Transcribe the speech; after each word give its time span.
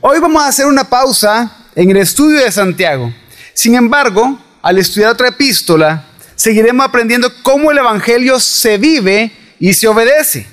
Hoy 0.00 0.18
vamos 0.18 0.42
a 0.42 0.48
hacer 0.48 0.66
una 0.66 0.84
pausa 0.84 1.50
en 1.74 1.90
el 1.90 1.96
estudio 1.98 2.40
de 2.40 2.52
Santiago. 2.52 3.12
Sin 3.54 3.74
embargo, 3.74 4.38
al 4.62 4.78
estudiar 4.78 5.10
otra 5.10 5.28
epístola, 5.28 6.04
seguiremos 6.36 6.86
aprendiendo 6.86 7.30
cómo 7.42 7.70
el 7.70 7.78
Evangelio 7.78 8.38
se 8.40 8.78
vive 8.78 9.32
y 9.58 9.74
se 9.74 9.88
obedece. 9.88 10.46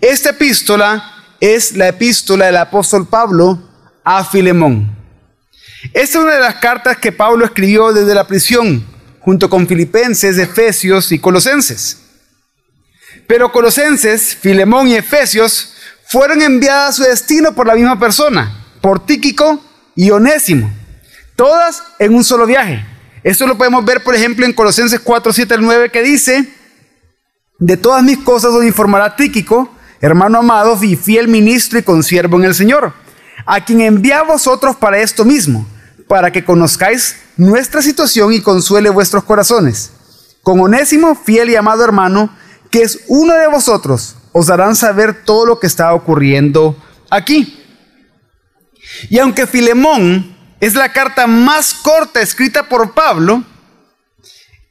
Esta 0.00 0.30
epístola 0.30 1.24
es 1.40 1.76
la 1.76 1.88
epístola 1.88 2.46
del 2.46 2.56
apóstol 2.56 3.06
Pablo 3.06 3.62
a 4.02 4.24
Filemón. 4.24 4.94
Esta 5.92 6.18
es 6.18 6.24
una 6.24 6.34
de 6.34 6.40
las 6.40 6.56
cartas 6.56 6.96
que 6.98 7.12
Pablo 7.12 7.44
escribió 7.44 7.92
desde 7.92 8.14
la 8.14 8.26
prisión, 8.26 8.84
junto 9.20 9.48
con 9.50 9.66
Filipenses, 9.66 10.38
Efesios 10.38 11.12
y 11.12 11.18
Colosenses. 11.18 11.98
Pero 13.26 13.52
Colosenses, 13.52 14.34
Filemón 14.34 14.88
y 14.88 14.94
Efesios 14.94 15.73
fueron 16.08 16.42
enviadas 16.42 16.90
a 16.90 16.92
su 16.92 17.02
destino 17.02 17.54
por 17.54 17.66
la 17.66 17.74
misma 17.74 17.98
persona, 17.98 18.64
por 18.80 19.04
Tíquico 19.04 19.60
y 19.94 20.10
Onésimo, 20.10 20.70
todas 21.36 21.82
en 21.98 22.14
un 22.14 22.24
solo 22.24 22.46
viaje. 22.46 22.84
Esto 23.22 23.46
lo 23.46 23.56
podemos 23.56 23.84
ver, 23.84 24.02
por 24.02 24.14
ejemplo, 24.14 24.44
en 24.44 24.52
Colosenses 24.52 25.00
4, 25.00 25.32
7 25.32 25.54
al 25.54 25.62
9, 25.62 25.90
que 25.90 26.02
dice, 26.02 26.52
de 27.58 27.76
todas 27.76 28.02
mis 28.02 28.18
cosas 28.18 28.52
os 28.52 28.64
informará 28.64 29.16
Tíquico, 29.16 29.70
hermano 30.00 30.38
amado 30.38 30.78
y 30.82 30.96
fiel 30.96 31.28
ministro 31.28 31.78
y 31.78 31.82
consiervo 31.82 32.36
en 32.36 32.44
el 32.44 32.54
Señor, 32.54 32.92
a 33.46 33.64
quien 33.64 33.80
envía 33.80 34.20
a 34.20 34.24
vosotros 34.24 34.76
para 34.76 34.98
esto 34.98 35.24
mismo, 35.24 35.66
para 36.06 36.30
que 36.30 36.44
conozcáis 36.44 37.16
nuestra 37.36 37.80
situación 37.80 38.32
y 38.32 38.42
consuele 38.42 38.90
vuestros 38.90 39.24
corazones. 39.24 39.92
Con 40.42 40.60
Onésimo, 40.60 41.14
fiel 41.14 41.48
y 41.48 41.56
amado 41.56 41.82
hermano, 41.84 42.28
que 42.70 42.82
es 42.82 43.00
uno 43.08 43.32
de 43.34 43.46
vosotros, 43.46 44.16
os 44.36 44.48
darán 44.48 44.74
saber 44.74 45.24
todo 45.24 45.46
lo 45.46 45.60
que 45.60 45.68
está 45.68 45.94
ocurriendo 45.94 46.76
aquí. 47.08 47.62
Y 49.08 49.20
aunque 49.20 49.46
Filemón 49.46 50.36
es 50.58 50.74
la 50.74 50.88
carta 50.88 51.28
más 51.28 51.72
corta 51.72 52.20
escrita 52.20 52.64
por 52.64 52.94
Pablo, 52.94 53.44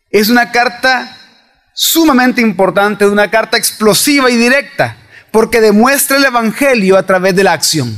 es 0.10 0.28
una 0.28 0.52
carta 0.52 1.18
sumamente 1.74 2.42
importante, 2.42 3.08
una 3.08 3.32
carta 3.32 3.58
explosiva 3.58 4.30
y 4.30 4.36
directa, 4.36 4.98
porque 5.32 5.62
demuestra 5.62 6.18
el 6.18 6.26
Evangelio 6.26 6.98
a 6.98 7.04
través 7.04 7.34
de 7.34 7.46
la 7.46 7.54
acción. 7.54 7.98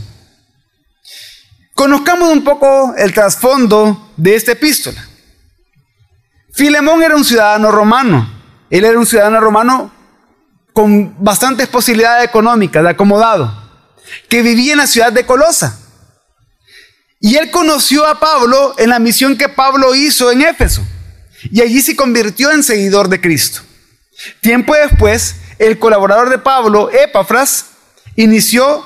Conozcamos 1.74 2.32
un 2.32 2.44
poco 2.44 2.94
el 2.96 3.12
trasfondo 3.12 4.14
de 4.18 4.36
esta 4.36 4.52
epístola. 4.52 5.04
Filemón 6.54 7.02
era 7.02 7.16
un 7.16 7.26
ciudadano 7.26 7.72
romano. 7.72 8.32
Él 8.70 8.86
era 8.86 9.00
un 9.00 9.06
ciudadano 9.08 9.40
romano 9.40 9.95
con 10.76 11.16
bastantes 11.24 11.70
posibilidades 11.70 12.26
económicas, 12.26 12.84
de 12.84 12.90
acomodado, 12.90 13.50
que 14.28 14.42
vivía 14.42 14.74
en 14.74 14.80
la 14.80 14.88
ciudad 14.88 15.14
de 15.14 15.26
Colosa. 15.26 15.80
Y 17.22 17.38
él 17.38 17.50
conoció 17.50 18.06
a 18.06 18.20
Pablo 18.20 18.76
en 18.78 18.90
la 18.90 19.00
misión 19.00 19.38
que 19.38 19.48
Pablo 19.48 19.96
hizo 19.96 20.34
en 20.34 20.42
Éfeso. 20.42 20.86
Y 21.50 21.62
allí 21.62 21.82
se 21.82 21.96
convirtió 21.96 22.52
en 22.52 22.62
seguidor 22.62 23.08
de 23.08 23.22
Cristo. 23.22 23.62
Tiempo 24.42 24.76
después, 24.76 25.38
el 25.60 25.80
colaborador 25.80 26.30
de 26.30 26.40
Pablo, 26.40 26.92
Epafras, 26.92 27.68
inició 28.18 28.86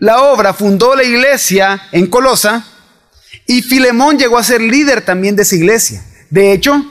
la 0.00 0.20
obra, 0.24 0.52
fundó 0.52 0.94
la 0.94 1.04
iglesia 1.04 1.88
en 1.90 2.06
Colosa 2.08 2.66
y 3.46 3.62
Filemón 3.62 4.18
llegó 4.18 4.36
a 4.36 4.44
ser 4.44 4.60
líder 4.60 5.00
también 5.06 5.36
de 5.36 5.42
esa 5.44 5.56
iglesia. 5.56 6.04
De 6.28 6.52
hecho, 6.52 6.84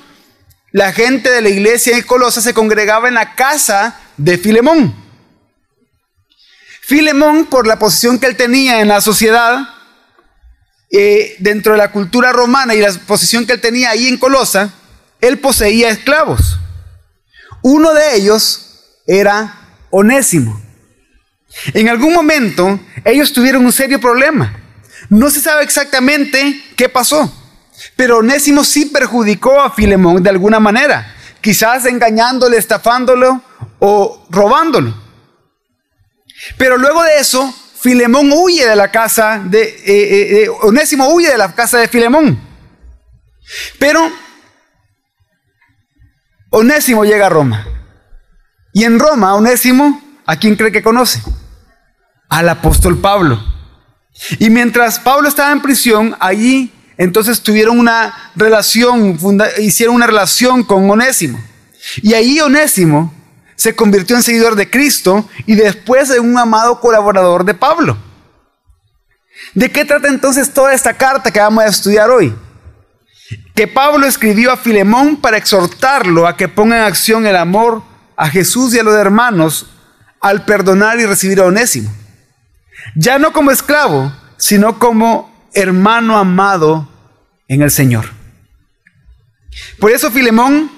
la 0.77 0.93
gente 0.93 1.31
de 1.31 1.41
la 1.41 1.49
iglesia 1.49 1.97
en 1.97 2.03
Colosa 2.03 2.39
se 2.39 2.53
congregaba 2.53 3.07
en 3.07 3.15
la 3.15 3.33
casa 3.33 3.99
de 4.15 4.37
Filemón. 4.37 4.93
Filemón, 6.81 7.47
por 7.47 7.65
la 7.65 7.79
posición 7.79 8.19
que 8.19 8.27
él 8.27 8.37
tenía 8.37 8.79
en 8.79 8.87
la 8.87 9.01
sociedad, 9.01 9.57
eh, 10.91 11.35
dentro 11.39 11.71
de 11.71 11.79
la 11.79 11.91
cultura 11.91 12.31
romana 12.31 12.75
y 12.75 12.81
la 12.81 12.93
posición 13.07 13.47
que 13.47 13.53
él 13.53 13.59
tenía 13.59 13.89
ahí 13.89 14.07
en 14.07 14.17
Colosa, 14.17 14.71
él 15.19 15.39
poseía 15.39 15.89
esclavos. 15.89 16.59
Uno 17.63 17.91
de 17.95 18.15
ellos 18.15 18.99
era 19.07 19.79
Onésimo. 19.89 20.61
En 21.73 21.89
algún 21.89 22.13
momento 22.13 22.79
ellos 23.03 23.33
tuvieron 23.33 23.65
un 23.65 23.73
serio 23.73 23.99
problema. 23.99 24.55
No 25.09 25.31
se 25.31 25.41
sabe 25.41 25.63
exactamente 25.63 26.63
qué 26.75 26.87
pasó, 26.87 27.33
pero 27.95 28.19
Onésimo 28.19 28.63
sí 28.63 28.85
perjudicó 28.85 29.59
a 29.59 29.71
Filemón 29.71 30.21
de 30.23 30.29
alguna 30.29 30.59
manera, 30.59 31.15
quizás 31.41 31.85
engañándole, 31.85 32.57
estafándolo 32.57 33.41
o 33.79 34.25
robándolo. 34.29 34.93
Pero 36.57 36.77
luego 36.77 37.03
de 37.03 37.19
eso, 37.19 37.53
Filemón 37.79 38.31
huye 38.33 38.67
de 38.67 38.75
la 38.75 38.91
casa 38.91 39.41
de, 39.43 39.61
eh, 39.61 39.81
eh, 39.85 40.43
eh, 40.43 40.49
Onésimo 40.61 41.07
huye 41.09 41.29
de 41.29 41.37
la 41.37 41.53
casa 41.53 41.77
de 41.77 41.87
Filemón. 41.87 42.39
Pero 43.79 44.11
Onésimo 46.49 47.05
llega 47.05 47.27
a 47.27 47.29
Roma. 47.29 47.65
Y 48.73 48.83
en 48.83 48.99
Roma, 48.99 49.35
Onésimo, 49.35 50.01
¿a 50.25 50.35
quién 50.35 50.55
cree 50.55 50.71
que 50.71 50.83
conoce? 50.83 51.21
Al 52.29 52.49
apóstol 52.49 52.99
Pablo. 52.99 53.41
Y 54.39 54.49
mientras 54.49 54.99
Pablo 54.99 55.29
estaba 55.29 55.51
en 55.51 55.61
prisión, 55.61 56.15
allí 56.19 56.71
entonces 56.97 57.41
tuvieron 57.41 57.79
una 57.79 58.31
relación, 58.35 59.17
hicieron 59.59 59.95
una 59.95 60.07
relación 60.07 60.63
con 60.63 60.89
Onésimo. 60.89 61.39
Y 62.01 62.13
ahí 62.13 62.39
Onésimo 62.39 63.13
se 63.55 63.75
convirtió 63.75 64.15
en 64.15 64.23
seguidor 64.23 64.55
de 64.55 64.69
Cristo 64.69 65.27
y 65.45 65.55
después 65.55 66.09
en 66.09 66.21
un 66.21 66.37
amado 66.37 66.79
colaborador 66.79 67.43
de 67.43 67.53
Pablo. 67.53 67.97
¿De 69.53 69.71
qué 69.71 69.85
trata 69.85 70.07
entonces 70.07 70.53
toda 70.53 70.73
esta 70.73 70.93
carta 70.93 71.31
que 71.31 71.39
vamos 71.39 71.63
a 71.63 71.67
estudiar 71.67 72.09
hoy? 72.09 72.35
Que 73.55 73.67
Pablo 73.67 74.05
escribió 74.07 74.51
a 74.51 74.57
Filemón 74.57 75.17
para 75.17 75.37
exhortarlo 75.37 76.27
a 76.27 76.35
que 76.35 76.47
ponga 76.47 76.77
en 76.77 76.83
acción 76.83 77.25
el 77.25 77.35
amor 77.35 77.83
a 78.15 78.29
Jesús 78.29 78.73
y 78.73 78.79
a 78.79 78.83
los 78.83 78.95
hermanos 78.95 79.67
al 80.19 80.45
perdonar 80.45 80.99
y 80.99 81.05
recibir 81.05 81.39
a 81.39 81.45
Onésimo. 81.45 81.91
Ya 82.95 83.19
no 83.19 83.33
como 83.33 83.51
esclavo, 83.51 84.11
sino 84.37 84.79
como 84.79 85.36
hermano 85.53 86.17
amado 86.17 86.87
en 87.47 87.61
el 87.61 87.71
Señor. 87.71 88.05
Por 89.79 89.91
eso 89.91 90.11
Filemón 90.11 90.69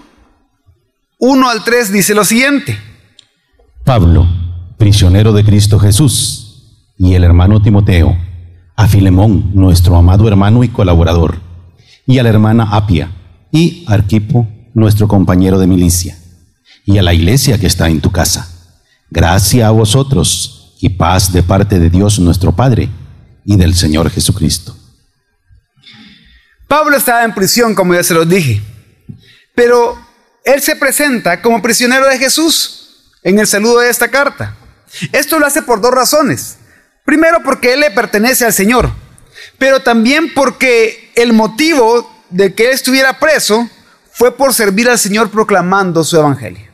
1 1.18 1.50
al 1.50 1.64
3 1.64 1.92
dice 1.92 2.14
lo 2.14 2.24
siguiente. 2.24 2.78
Pablo, 3.84 4.28
prisionero 4.78 5.34
de 5.34 5.44
Cristo 5.44 5.80
Jesús, 5.80 6.94
y 6.98 7.14
el 7.14 7.24
hermano 7.24 7.62
Timoteo, 7.62 8.18
a 8.76 8.88
Filemón, 8.88 9.52
nuestro 9.54 9.96
amado 9.98 10.28
hermano 10.28 10.64
y 10.64 10.70
colaborador, 10.70 11.40
y 12.06 12.20
a 12.20 12.24
la 12.24 12.30
hermana 12.30 12.70
Apia, 12.72 13.12
y 13.52 13.84
Arquipo, 13.88 14.48
nuestro 14.74 15.08
compañero 15.08 15.60
de 15.60 15.68
milicia 15.68 16.18
y 16.86 16.98
a 16.98 17.04
la 17.04 17.14
iglesia 17.14 17.60
que 17.60 17.68
está 17.68 17.88
en 17.90 18.02
tu 18.02 18.12
casa. 18.12 18.50
Gracia 19.10 19.68
a 19.68 19.72
vosotros 19.72 20.76
y 20.82 20.90
paz 20.90 21.32
de 21.32 21.44
parte 21.44 21.80
de 21.80 21.90
Dios 21.90 22.20
nuestro 22.20 22.52
Padre 22.54 22.90
y 23.50 23.58
del 23.58 23.74
Señor 23.74 24.12
Jesucristo. 24.12 24.78
Pablo 26.68 26.96
estaba 26.96 27.24
en 27.24 27.34
prisión, 27.34 27.74
como 27.74 27.96
ya 27.96 28.04
se 28.04 28.14
los 28.14 28.30
dije, 28.30 28.62
pero 29.56 30.00
él 30.46 30.62
se 30.62 30.76
presenta 30.76 31.42
como 31.42 31.60
prisionero 31.60 32.08
de 32.08 32.20
Jesús 32.20 33.12
en 33.24 33.40
el 33.40 33.48
saludo 33.48 33.80
de 33.80 33.90
esta 33.90 34.10
carta. 34.10 34.56
Esto 35.12 35.40
lo 35.40 35.48
hace 35.48 35.64
por 35.64 35.82
dos 35.82 35.92
razones. 35.92 36.60
Primero 37.04 37.42
porque 37.44 37.74
él 37.74 37.80
le 37.80 37.90
pertenece 37.90 38.46
al 38.46 38.54
Señor, 38.54 38.92
pero 39.58 39.82
también 39.82 40.32
porque 40.36 41.12
el 41.16 41.34
motivo 41.34 42.24
de 42.30 42.54
que 42.54 42.66
él 42.66 42.72
estuviera 42.74 43.18
preso 43.18 43.68
fue 44.12 44.38
por 44.38 44.54
servir 44.54 44.88
al 44.92 45.00
Señor 45.00 45.32
proclamando 45.32 46.04
su 46.04 46.18
evangelio. 46.18 46.70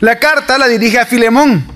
La 0.00 0.18
carta 0.18 0.56
la 0.56 0.66
dirige 0.66 0.98
a 0.98 1.04
Filemón 1.04 1.75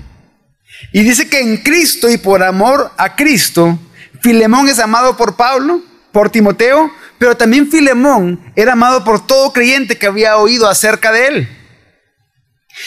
y 0.91 1.03
dice 1.03 1.29
que 1.29 1.39
en 1.39 1.57
Cristo 1.57 2.09
y 2.09 2.17
por 2.17 2.43
amor 2.43 2.91
a 2.97 3.15
Cristo, 3.15 3.79
Filemón 4.21 4.67
es 4.67 4.79
amado 4.79 5.15
por 5.17 5.35
Pablo, 5.35 5.81
por 6.11 6.29
Timoteo, 6.29 6.91
pero 7.17 7.35
también 7.37 7.69
Filemón 7.69 8.51
era 8.55 8.73
amado 8.73 9.03
por 9.03 9.25
todo 9.25 9.53
creyente 9.53 9.97
que 9.97 10.07
había 10.07 10.37
oído 10.37 10.67
acerca 10.67 11.11
de 11.11 11.27
él. 11.27 11.57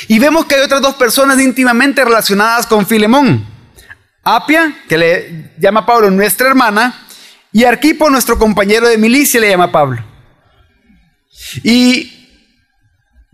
Y 0.08 0.18
vemos 0.18 0.46
que 0.46 0.56
hay 0.56 0.62
otras 0.62 0.82
dos 0.82 0.94
personas 0.94 1.40
íntimamente 1.40 2.04
relacionadas 2.04 2.66
con 2.66 2.86
Filemón. 2.86 3.46
Apia, 4.22 4.82
que 4.88 4.98
le 4.98 5.52
llama 5.58 5.86
Pablo 5.86 6.10
nuestra 6.10 6.48
hermana, 6.48 7.06
y 7.52 7.64
Arquipo, 7.64 8.10
nuestro 8.10 8.38
compañero 8.38 8.88
de 8.88 8.98
milicia, 8.98 9.40
le 9.40 9.50
llama 9.50 9.70
Pablo. 9.70 10.04
Y 11.62 12.14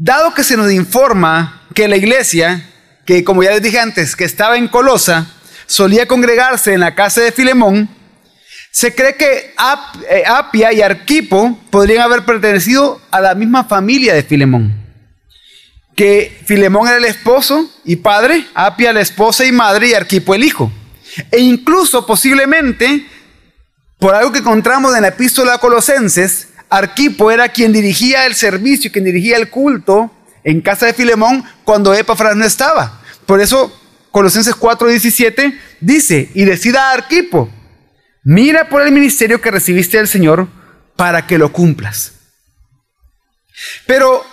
Dado 0.02 0.32
que 0.32 0.44
se 0.44 0.56
nos 0.56 0.72
informa 0.72 1.60
que 1.74 1.86
la 1.86 1.94
iglesia, 1.94 2.69
que 3.10 3.24
como 3.24 3.42
ya 3.42 3.50
les 3.50 3.60
dije 3.60 3.80
antes, 3.80 4.14
que 4.14 4.22
estaba 4.22 4.56
en 4.56 4.68
Colosa, 4.68 5.26
solía 5.66 6.06
congregarse 6.06 6.74
en 6.74 6.78
la 6.78 6.94
casa 6.94 7.20
de 7.20 7.32
Filemón, 7.32 7.88
se 8.70 8.94
cree 8.94 9.16
que 9.16 9.52
eh, 10.08 10.22
Apia 10.28 10.72
y 10.72 10.80
Arquipo 10.80 11.58
podrían 11.70 12.02
haber 12.02 12.24
pertenecido 12.24 13.02
a 13.10 13.20
la 13.20 13.34
misma 13.34 13.64
familia 13.64 14.14
de 14.14 14.22
Filemón. 14.22 14.72
Que 15.96 16.40
Filemón 16.46 16.86
era 16.86 16.98
el 16.98 17.04
esposo 17.04 17.68
y 17.84 17.96
padre, 17.96 18.46
Apia 18.54 18.92
la 18.92 19.00
esposa 19.00 19.44
y 19.44 19.50
madre 19.50 19.88
y 19.88 19.94
Arquipo 19.94 20.36
el 20.36 20.44
hijo. 20.44 20.70
E 21.32 21.40
incluso 21.40 22.06
posiblemente, 22.06 23.08
por 23.98 24.14
algo 24.14 24.30
que 24.30 24.38
encontramos 24.38 24.94
en 24.94 25.02
la 25.02 25.08
epístola 25.08 25.54
a 25.54 25.58
Colosenses, 25.58 26.50
Arquipo 26.68 27.32
era 27.32 27.48
quien 27.48 27.72
dirigía 27.72 28.24
el 28.26 28.36
servicio, 28.36 28.92
quien 28.92 29.04
dirigía 29.04 29.36
el 29.36 29.50
culto 29.50 30.12
en 30.44 30.60
casa 30.60 30.86
de 30.86 30.94
Filemón 30.94 31.44
cuando 31.64 31.92
Epafras 31.92 32.36
no 32.36 32.44
estaba. 32.44 32.99
Por 33.30 33.40
eso 33.40 33.72
Colosenses 34.10 34.56
4:17 34.56 35.56
dice, 35.78 36.32
y 36.34 36.44
decida 36.44 36.90
a 36.90 36.94
Arquipo, 36.94 37.48
mira 38.24 38.68
por 38.68 38.82
el 38.82 38.90
ministerio 38.90 39.40
que 39.40 39.52
recibiste 39.52 39.98
del 39.98 40.08
Señor 40.08 40.48
para 40.96 41.28
que 41.28 41.38
lo 41.38 41.52
cumplas. 41.52 42.10
Pero 43.86 44.24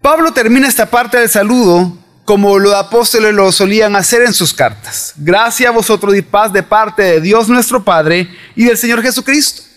Pablo 0.00 0.32
termina 0.32 0.68
esta 0.68 0.86
parte 0.86 1.18
del 1.18 1.28
saludo 1.28 1.98
como 2.24 2.58
los 2.58 2.72
apóstoles 2.72 3.34
lo 3.34 3.52
solían 3.52 3.94
hacer 3.94 4.22
en 4.22 4.32
sus 4.32 4.54
cartas. 4.54 5.12
Gracias 5.18 5.68
a 5.68 5.74
vosotros 5.74 6.16
y 6.16 6.22
paz 6.22 6.50
de 6.50 6.62
parte 6.62 7.02
de 7.02 7.20
Dios 7.20 7.50
nuestro 7.50 7.84
Padre 7.84 8.26
y 8.56 8.64
del 8.64 8.78
Señor 8.78 9.02
Jesucristo. 9.02 9.67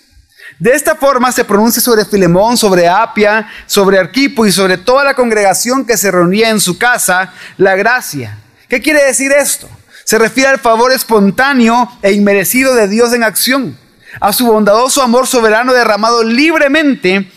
De 0.60 0.72
esta 0.74 0.96
forma 0.96 1.32
se 1.32 1.46
pronuncia 1.46 1.82
sobre 1.82 2.06
Filemón, 2.06 2.58
sobre 2.58 2.88
Apia, 2.88 3.50
sobre 3.66 3.98
Arquipo 3.98 4.46
y 4.46 4.52
sobre 4.52 4.78
toda 4.78 5.04
la 5.04 5.14
congregación 5.14 5.86
que 5.86 5.98
se 5.98 6.12
reunía 6.12 6.50
en 6.50 6.60
su 6.60 6.78
casa 6.78 7.34
la 7.58 7.76
gracia. 7.76 8.38
¿Qué 8.70 8.82
quiere 8.82 9.04
decir 9.04 9.32
esto? 9.32 9.68
Se 10.06 10.18
refiere 10.18 10.50
al 10.50 10.60
favor 10.60 10.92
espontáneo 10.92 11.92
e 12.02 12.12
inmerecido 12.12 12.76
de 12.76 12.88
Dios 12.88 13.14
en 13.14 13.24
acción, 13.24 13.78
a 14.20 14.34
su 14.34 14.46
bondadoso 14.46 15.02
amor 15.02 15.28
soberano 15.28 15.74
derramado 15.74 16.24
libremente 16.24 17.32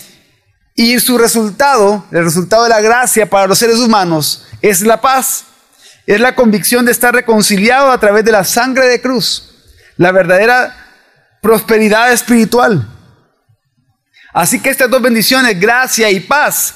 y 0.75 0.99
su 0.99 1.19
resultado, 1.19 2.05
el 2.11 2.25
resultado 2.25 2.65
de 2.65 2.71
la 2.71 2.81
gracia 2.81 3.31
para 3.31 3.47
los 3.47 3.59
seres 3.59 3.79
humanos, 3.79 4.47
es 4.61 4.81
la 4.81 5.01
paz. 5.01 5.45
Es 6.07 6.21
la 6.21 6.35
convicción 6.35 6.85
de 6.85 6.93
estar 6.93 7.15
reconciliado 7.15 7.91
a 7.91 7.99
través 7.99 8.25
de 8.25 8.33
la 8.33 8.45
sangre 8.45 8.87
de 8.87 9.01
cruz. 9.01 9.55
La 9.97 10.13
verdadera 10.13 10.77
prosperidad 11.41 12.13
espiritual. 12.13 12.87
Así 14.35 14.59
que 14.59 14.69
estas 14.69 14.91
dos 14.91 15.01
bendiciones, 15.01 15.59
gracia 15.61 16.11
y 16.11 16.19
paz, 16.19 16.75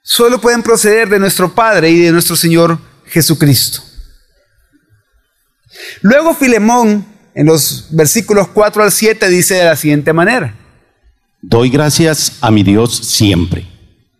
solo 0.00 0.40
pueden 0.40 0.62
proceder 0.62 1.08
de 1.08 1.18
nuestro 1.18 1.52
Padre 1.52 1.90
y 1.90 1.98
de 1.98 2.12
nuestro 2.12 2.36
Señor 2.36 2.78
Jesucristo. 3.06 3.82
Luego 6.02 6.32
Filemón, 6.32 7.04
en 7.34 7.46
los 7.46 7.88
versículos 7.90 8.46
4 8.46 8.84
al 8.84 8.92
7, 8.92 9.28
dice 9.28 9.54
de 9.56 9.64
la 9.64 9.74
siguiente 9.74 10.12
manera. 10.12 10.54
Doy 11.42 11.68
gracias 11.68 12.34
a 12.40 12.52
mi 12.52 12.62
Dios 12.62 12.96
siempre, 12.96 13.66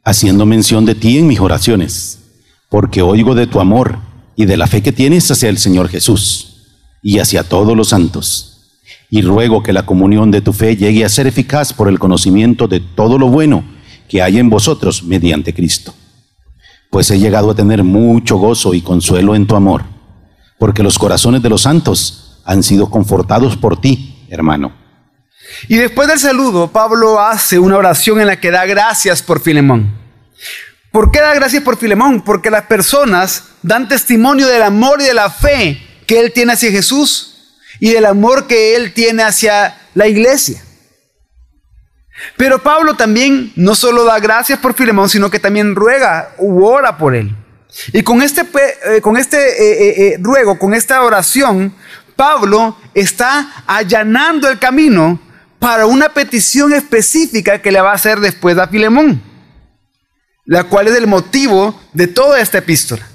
haciendo 0.03 0.45
mención 0.47 0.85
de 0.85 0.97
ti 0.97 1.17
en 1.17 1.29
mis 1.29 1.39
oraciones, 1.39 2.19
porque 2.69 3.03
oigo 3.03 3.37
de 3.37 3.47
tu 3.47 3.61
amor 3.61 4.01
y 4.35 4.47
de 4.47 4.57
la 4.57 4.67
fe 4.67 4.83
que 4.83 4.91
tienes 4.91 5.31
hacia 5.31 5.49
el 5.49 5.59
Señor 5.59 5.89
Jesús 5.89 6.67
y 7.03 7.21
hacia 7.21 7.45
todos 7.45 7.77
los 7.77 7.91
santos 7.91 8.50
y 9.11 9.23
ruego 9.23 9.63
que 9.63 9.73
la 9.73 9.85
comunión 9.85 10.31
de 10.31 10.41
tu 10.41 10.53
fe 10.53 10.77
llegue 10.77 11.05
a 11.05 11.09
ser 11.09 11.27
eficaz 11.27 11.73
por 11.73 11.89
el 11.89 11.99
conocimiento 11.99 12.69
de 12.69 12.79
todo 12.79 13.19
lo 13.19 13.29
bueno 13.29 13.65
que 14.09 14.23
hay 14.23 14.39
en 14.39 14.49
vosotros 14.49 15.03
mediante 15.03 15.53
Cristo. 15.53 15.93
Pues 16.91 17.11
he 17.11 17.19
llegado 17.19 17.51
a 17.51 17.55
tener 17.55 17.83
mucho 17.83 18.37
gozo 18.37 18.73
y 18.73 18.81
consuelo 18.81 19.35
en 19.35 19.47
tu 19.47 19.57
amor, 19.57 19.85
porque 20.59 20.83
los 20.83 20.99
corazones 20.99 21.43
de 21.43 21.49
los 21.49 21.63
santos 21.63 22.41
han 22.45 22.63
sido 22.63 22.89
confortados 22.89 23.57
por 23.57 23.81
ti, 23.81 24.27
hermano. 24.31 24.73
Y 25.69 25.77
después 25.77 26.09
del 26.09 26.19
saludo, 26.19 26.69
Pablo 26.69 27.21
hace 27.21 27.59
una 27.59 27.77
oración 27.77 28.21
en 28.21 28.29
la 28.29 28.41
que 28.41 28.53
da 28.53 28.65
gracias 28.65 29.23
por 29.23 29.41
Filemón. 29.41 29.93
¿Por 30.93 31.11
qué 31.11 31.21
da 31.21 31.35
gracias 31.35 31.63
por 31.63 31.77
Filemón? 31.77 32.23
Porque 32.23 32.51
las 32.51 32.65
personas 32.65 33.45
dan 33.63 33.89
testimonio 33.89 34.47
del 34.47 34.63
amor 34.63 35.01
y 35.01 35.05
de 35.05 35.15
la 35.15 35.31
fe 35.31 35.81
que 36.07 36.21
él 36.21 36.33
tiene 36.33 36.53
hacia 36.53 36.71
Jesús 36.71 37.30
y 37.81 37.91
del 37.91 38.07
amor 38.07 38.47
que 38.47 38.77
él 38.77 38.93
tiene 38.93 39.23
hacia 39.23 39.77
la 39.95 40.07
iglesia. 40.07 40.63
Pero 42.37 42.63
Pablo 42.63 42.95
también 42.95 43.53
no 43.57 43.75
solo 43.75 44.05
da 44.05 44.19
gracias 44.19 44.59
por 44.59 44.75
Filemón, 44.75 45.09
sino 45.09 45.31
que 45.31 45.39
también 45.39 45.75
ruega 45.75 46.35
u 46.39 46.65
ora 46.65 46.99
por 46.99 47.15
él. 47.15 47.35
Y 47.93 48.03
con 48.03 48.21
este, 48.23 48.43
eh, 48.43 49.01
con 49.01 49.17
este 49.17 49.39
eh, 49.39 50.15
eh, 50.15 50.17
ruego, 50.21 50.59
con 50.59 50.75
esta 50.75 51.03
oración, 51.03 51.75
Pablo 52.17 52.77
está 52.95 53.65
allanando 53.67 54.49
el 54.49 54.59
camino 54.59 55.19
para 55.59 55.87
una 55.87 56.11
petición 56.11 56.73
específica 56.75 57.63
que 57.63 57.73
le 57.73 57.81
va 57.81 57.93
a 57.93 57.95
hacer 57.95 58.21
después 58.21 58.59
a 58.59 58.69
Filemón, 58.69 59.23
la 60.45 60.65
cual 60.65 60.89
es 60.89 60.97
el 60.97 61.07
motivo 61.07 61.81
de 61.93 62.07
toda 62.07 62.41
esta 62.41 62.59
epístola. 62.59 63.10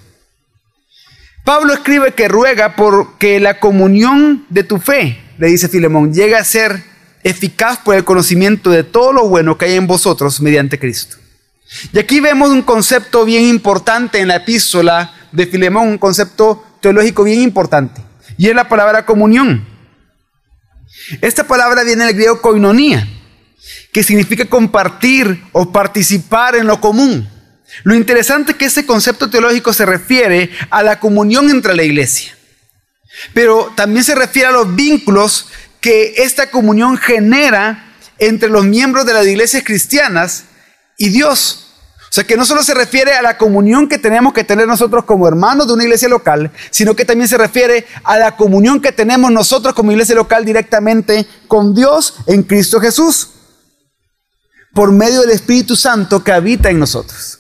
Pablo 1.46 1.74
escribe 1.74 2.16
que 2.16 2.28
ruega 2.28 2.76
por 2.76 3.20
que 3.20 3.40
la 3.40 3.60
comunión 3.60 4.48
de 4.50 4.64
tu 4.64 4.80
fe, 4.80 5.22
le 5.38 5.48
dice 5.48 5.70
Filemón, 5.70 6.12
llegue 6.12 6.36
a 6.36 6.44
ser 6.44 6.84
eficaz 7.24 7.78
por 7.78 7.94
el 7.94 8.04
conocimiento 8.04 8.72
de 8.72 8.84
todo 8.84 9.14
lo 9.14 9.28
bueno 9.30 9.56
que 9.56 9.66
hay 9.66 9.76
en 9.76 9.86
vosotros 9.86 10.42
mediante 10.42 10.80
Cristo. 10.80 11.18
Y 11.94 12.00
aquí 12.00 12.20
vemos 12.20 12.50
un 12.50 12.64
concepto 12.64 13.26
bien 13.26 13.44
importante 13.44 14.20
en 14.20 14.28
la 14.28 14.38
epístola 14.38 15.14
de 15.32 15.46
Filemón, 15.46 15.88
un 15.88 15.98
concepto 16.00 16.66
teológico 16.82 17.24
bien 17.24 17.42
importante, 17.42 18.02
y 18.38 18.48
es 18.48 18.56
la 18.56 18.68
palabra 18.68 19.06
comunión. 19.06 19.68
Esta 21.22 21.44
palabra 21.44 21.84
viene 21.84 22.06
del 22.06 22.16
griego 22.16 22.42
koinonia, 22.42 23.08
que 23.94 24.02
significa 24.02 24.46
compartir 24.46 25.44
o 25.52 25.72
participar 25.72 26.56
en 26.56 26.66
lo 26.66 26.82
común. 26.82 27.30
Lo 27.84 27.96
interesante 27.96 28.54
es 28.54 28.58
que 28.58 28.66
ese 28.66 28.86
concepto 28.86 29.30
teológico 29.30 29.74
se 29.74 29.86
refiere 29.86 30.50
a 30.70 30.84
la 30.84 31.00
comunión 31.00 31.50
entre 31.50 31.76
la 31.76 31.84
iglesia, 31.84 32.36
pero 33.34 33.72
también 33.76 34.04
se 34.04 34.16
refiere 34.16 34.50
a 34.50 34.52
los 34.52 34.76
vínculos 34.76 35.48
que 35.82 36.16
esta 36.18 36.50
comunión 36.50 36.98
genera 36.98 37.94
entre 38.18 38.50
los 38.50 38.66
miembros 38.66 39.06
de 39.06 39.14
las 39.14 39.26
iglesias 39.28 39.64
cristianas 39.64 40.46
y 40.98 41.10
Dios. 41.10 41.62
O 42.10 42.14
sea 42.16 42.24
que 42.24 42.38
no 42.38 42.46
solo 42.46 42.64
se 42.64 42.74
refiere 42.74 43.14
a 43.14 43.22
la 43.22 43.38
comunión 43.38 43.90
que 43.90 43.98
tenemos 43.98 44.32
que 44.32 44.46
tener 44.46 44.68
nosotros 44.68 45.04
como 45.04 45.28
hermanos 45.28 45.68
de 45.68 45.74
una 45.74 45.84
iglesia 45.84 46.08
local, 46.08 46.50
sino 46.72 46.96
que 46.96 47.04
también 47.04 47.28
se 47.28 47.38
refiere 47.38 47.86
a 48.06 48.18
la 48.18 48.38
comunión 48.38 48.80
que 48.80 48.94
tenemos 48.94 49.32
nosotros 49.32 49.74
como 49.74 49.92
iglesia 49.92 50.16
local 50.16 50.46
directamente 50.46 51.28
con 51.48 51.76
Dios 51.76 52.16
en 52.26 52.44
Cristo 52.44 52.80
Jesús, 52.80 53.32
por 54.74 54.94
medio 54.94 55.22
del 55.22 55.32
Espíritu 55.32 55.76
Santo 55.76 56.24
que 56.24 56.32
habita 56.32 56.70
en 56.70 56.80
nosotros. 56.80 57.40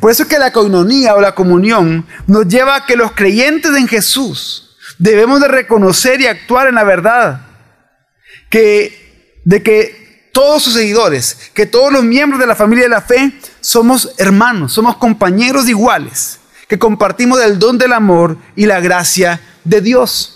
Por 0.00 0.10
eso 0.10 0.24
es 0.24 0.28
que 0.28 0.38
la 0.38 0.52
coinonía 0.52 1.14
o 1.14 1.20
la 1.20 1.34
comunión 1.34 2.06
nos 2.26 2.46
lleva 2.48 2.76
a 2.76 2.86
que 2.86 2.96
los 2.96 3.12
creyentes 3.12 3.74
en 3.76 3.88
Jesús 3.88 4.76
debemos 4.98 5.40
de 5.40 5.48
reconocer 5.48 6.20
y 6.20 6.26
actuar 6.26 6.68
en 6.68 6.76
la 6.76 6.84
verdad 6.84 7.46
que, 8.50 9.40
de 9.44 9.62
que 9.62 10.30
todos 10.32 10.62
sus 10.62 10.74
seguidores, 10.74 11.50
que 11.54 11.66
todos 11.66 11.92
los 11.92 12.04
miembros 12.04 12.40
de 12.40 12.46
la 12.46 12.54
familia 12.54 12.84
de 12.84 12.90
la 12.90 13.00
fe 13.00 13.32
somos 13.60 14.12
hermanos, 14.18 14.72
somos 14.72 14.96
compañeros 14.96 15.68
iguales, 15.68 16.40
que 16.68 16.78
compartimos 16.78 17.40
el 17.40 17.58
don 17.58 17.78
del 17.78 17.92
amor 17.92 18.36
y 18.54 18.66
la 18.66 18.80
gracia 18.80 19.40
de 19.64 19.80
Dios. 19.80 20.32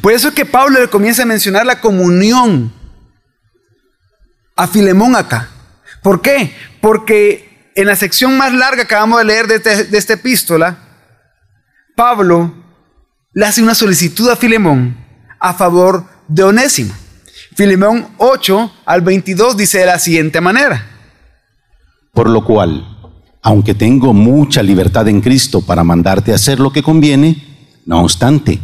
Por 0.00 0.12
eso 0.12 0.28
es 0.28 0.34
que 0.34 0.44
Pablo 0.44 0.80
le 0.80 0.88
comienza 0.88 1.22
a 1.22 1.26
mencionar 1.26 1.64
la 1.64 1.80
comunión 1.80 2.72
a 4.56 4.66
Filemón 4.66 5.16
acá. 5.16 5.48
¿Por 6.02 6.20
qué? 6.20 6.54
Porque 6.80 7.49
en 7.74 7.86
la 7.86 7.96
sección 7.96 8.36
más 8.36 8.52
larga 8.52 8.76
que 8.76 8.82
acabamos 8.82 9.18
de 9.18 9.24
leer 9.24 9.50
este, 9.50 9.84
de, 9.84 9.98
esta 9.98 10.14
epístola, 10.14 10.78
Pablo 11.96 12.52
le 13.32 13.46
hace 13.46 13.62
una 13.62 13.74
solicitud 13.74 14.28
a 14.28 14.36
Filemón 14.36 14.96
a 15.38 15.54
favor 15.54 16.04
de 16.28 16.42
Onésimo. 16.42 16.92
Filemón 17.54 18.08
8 18.18 18.72
al 18.84 19.00
22 19.00 19.56
dice 19.56 19.78
de 19.78 19.86
la 19.86 19.98
siguiente 19.98 20.40
manera. 20.40 20.86
Por 22.12 22.28
lo 22.28 22.44
cual, 22.44 22.84
aunque 23.42 23.74
tengo 23.74 24.12
mucha 24.12 24.62
libertad 24.62 25.08
en 25.08 25.20
Cristo 25.20 25.62
para 25.62 25.84
mandarte 25.84 26.32
a 26.32 26.36
hacer 26.36 26.60
lo 26.60 26.72
que 26.72 26.82
conviene, 26.82 27.80
no 27.86 28.02
obstante, 28.02 28.58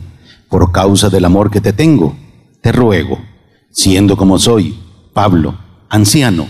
por 0.49 0.73
causa 0.73 1.09
del 1.09 1.25
amor 1.25 1.51
que 1.51 1.61
te 1.61 1.73
tengo, 1.73 2.17
te 2.61 2.73
ruego, 2.73 3.21
siendo 3.71 4.17
como 4.17 4.39
soy, 4.39 4.79
Pablo, 5.13 5.59
anciano, 5.89 6.49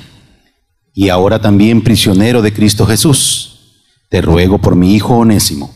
y 0.98 1.10
ahora 1.10 1.38
también 1.38 1.82
prisionero 1.82 2.40
de 2.40 2.54
Cristo 2.54 2.86
Jesús, 2.86 3.74
te 4.08 4.22
ruego 4.22 4.56
por 4.56 4.76
mi 4.76 4.94
hijo 4.94 5.14
onésimo, 5.18 5.70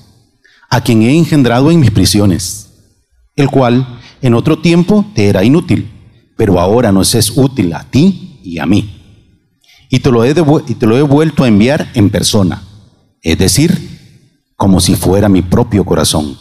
a 0.71 0.81
quien 0.81 1.03
he 1.03 1.15
engendrado 1.15 1.71
en 1.71 1.79
mis 1.79 1.91
prisiones, 1.91 2.71
el 3.37 3.51
cual 3.51 4.01
en 4.23 4.33
otro 4.33 4.61
tiempo 4.61 5.05
te 5.15 5.29
era 5.29 5.45
inútil, 5.45 5.91
pero 6.39 6.59
ahora 6.59 6.91
nos 6.91 7.15
es 7.15 7.37
útil 7.37 7.75
a 7.75 7.85
ti 7.85 8.41
y 8.43 8.61
a 8.61 8.65
mí. 8.65 8.97
Y 9.91 9.99
te 9.99 10.11
lo 10.11 10.25
he, 10.25 10.31
y 10.31 10.97
he 10.97 11.03
vuelto 11.03 11.45
a 11.45 11.49
enviar 11.49 11.91
en 11.93 12.09
persona, 12.09 12.63
es 13.21 13.37
decir, 13.37 13.77
como 14.57 14.81
si 14.81 14.95
fuera 14.95 15.29
mi 15.29 15.43
propio 15.43 15.85
corazón, 15.85 16.39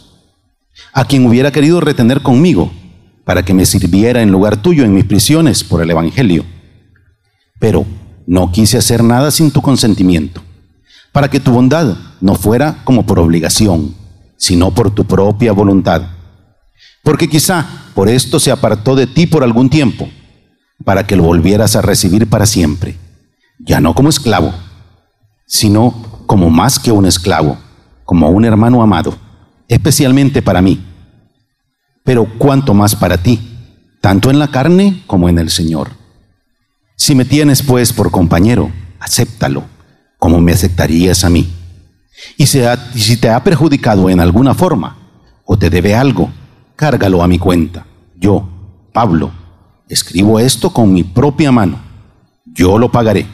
a 0.93 1.03
quien 1.03 1.27
hubiera 1.27 1.51
querido 1.51 1.81
retener 1.81 2.21
conmigo, 2.21 2.71
para 3.25 3.43
que 3.43 3.53
me 3.53 3.65
sirviera 3.65 4.21
en 4.21 4.31
lugar 4.31 4.61
tuyo 4.61 4.85
en 4.85 4.93
mis 4.93 5.03
prisiones 5.03 5.65
por 5.65 5.81
el 5.81 5.89
Evangelio. 5.89 6.45
Pero 7.59 7.85
no 8.29 8.51
quise 8.51 8.77
hacer 8.77 9.03
nada 9.03 9.31
sin 9.31 9.49
tu 9.49 9.59
consentimiento, 9.59 10.43
para 11.11 11.31
que 11.31 11.39
tu 11.39 11.51
bondad 11.51 11.97
no 12.21 12.35
fuera 12.35 12.77
como 12.83 13.03
por 13.03 13.17
obligación, 13.17 13.95
sino 14.37 14.69
por 14.69 14.91
tu 14.91 15.03
propia 15.03 15.51
voluntad. 15.51 16.03
Porque 17.03 17.27
quizá 17.27 17.65
por 17.95 18.07
esto 18.07 18.39
se 18.39 18.51
apartó 18.51 18.95
de 18.95 19.07
ti 19.07 19.25
por 19.25 19.43
algún 19.43 19.67
tiempo, 19.71 20.07
para 20.85 21.07
que 21.07 21.15
lo 21.15 21.23
volvieras 21.23 21.75
a 21.75 21.81
recibir 21.81 22.29
para 22.29 22.45
siempre, 22.45 22.97
ya 23.57 23.81
no 23.81 23.95
como 23.95 24.09
esclavo, 24.09 24.53
sino 25.47 25.95
como 26.27 26.51
más 26.51 26.77
que 26.77 26.91
un 26.91 27.07
esclavo, 27.07 27.57
como 28.05 28.29
un 28.29 28.45
hermano 28.45 28.83
amado, 28.83 29.17
especialmente 29.67 30.43
para 30.43 30.61
mí, 30.61 30.79
pero 32.03 32.27
cuanto 32.37 32.75
más 32.75 32.95
para 32.95 33.17
ti, 33.17 33.39
tanto 34.01 34.29
en 34.29 34.37
la 34.37 34.49
carne 34.49 35.01
como 35.07 35.29
en 35.29 35.39
el 35.39 35.49
Señor. 35.49 35.98
Si 36.99 37.15
me 37.15 37.23
tienes 37.23 37.63
pues 37.63 37.93
por 37.93 38.11
compañero, 38.11 38.69
acéptalo, 38.99 39.63
como 40.17 40.41
me 40.41 40.51
aceptarías 40.51 41.23
a 41.23 41.29
mí. 41.29 41.49
Y 42.35 42.45
si 42.45 43.17
te 43.17 43.29
ha 43.29 43.41
perjudicado 43.41 44.09
en 44.09 44.19
alguna 44.19 44.53
forma 44.53 44.97
o 45.45 45.57
te 45.57 45.69
debe 45.69 45.95
algo, 45.95 46.29
cárgalo 46.75 47.23
a 47.23 47.27
mi 47.29 47.39
cuenta. 47.39 47.87
Yo, 48.17 48.89
Pablo, 48.91 49.31
escribo 49.87 50.41
esto 50.41 50.71
con 50.71 50.91
mi 50.91 51.05
propia 51.05 51.53
mano. 51.53 51.79
Yo 52.45 52.77
lo 52.77 52.91
pagaré, 52.91 53.25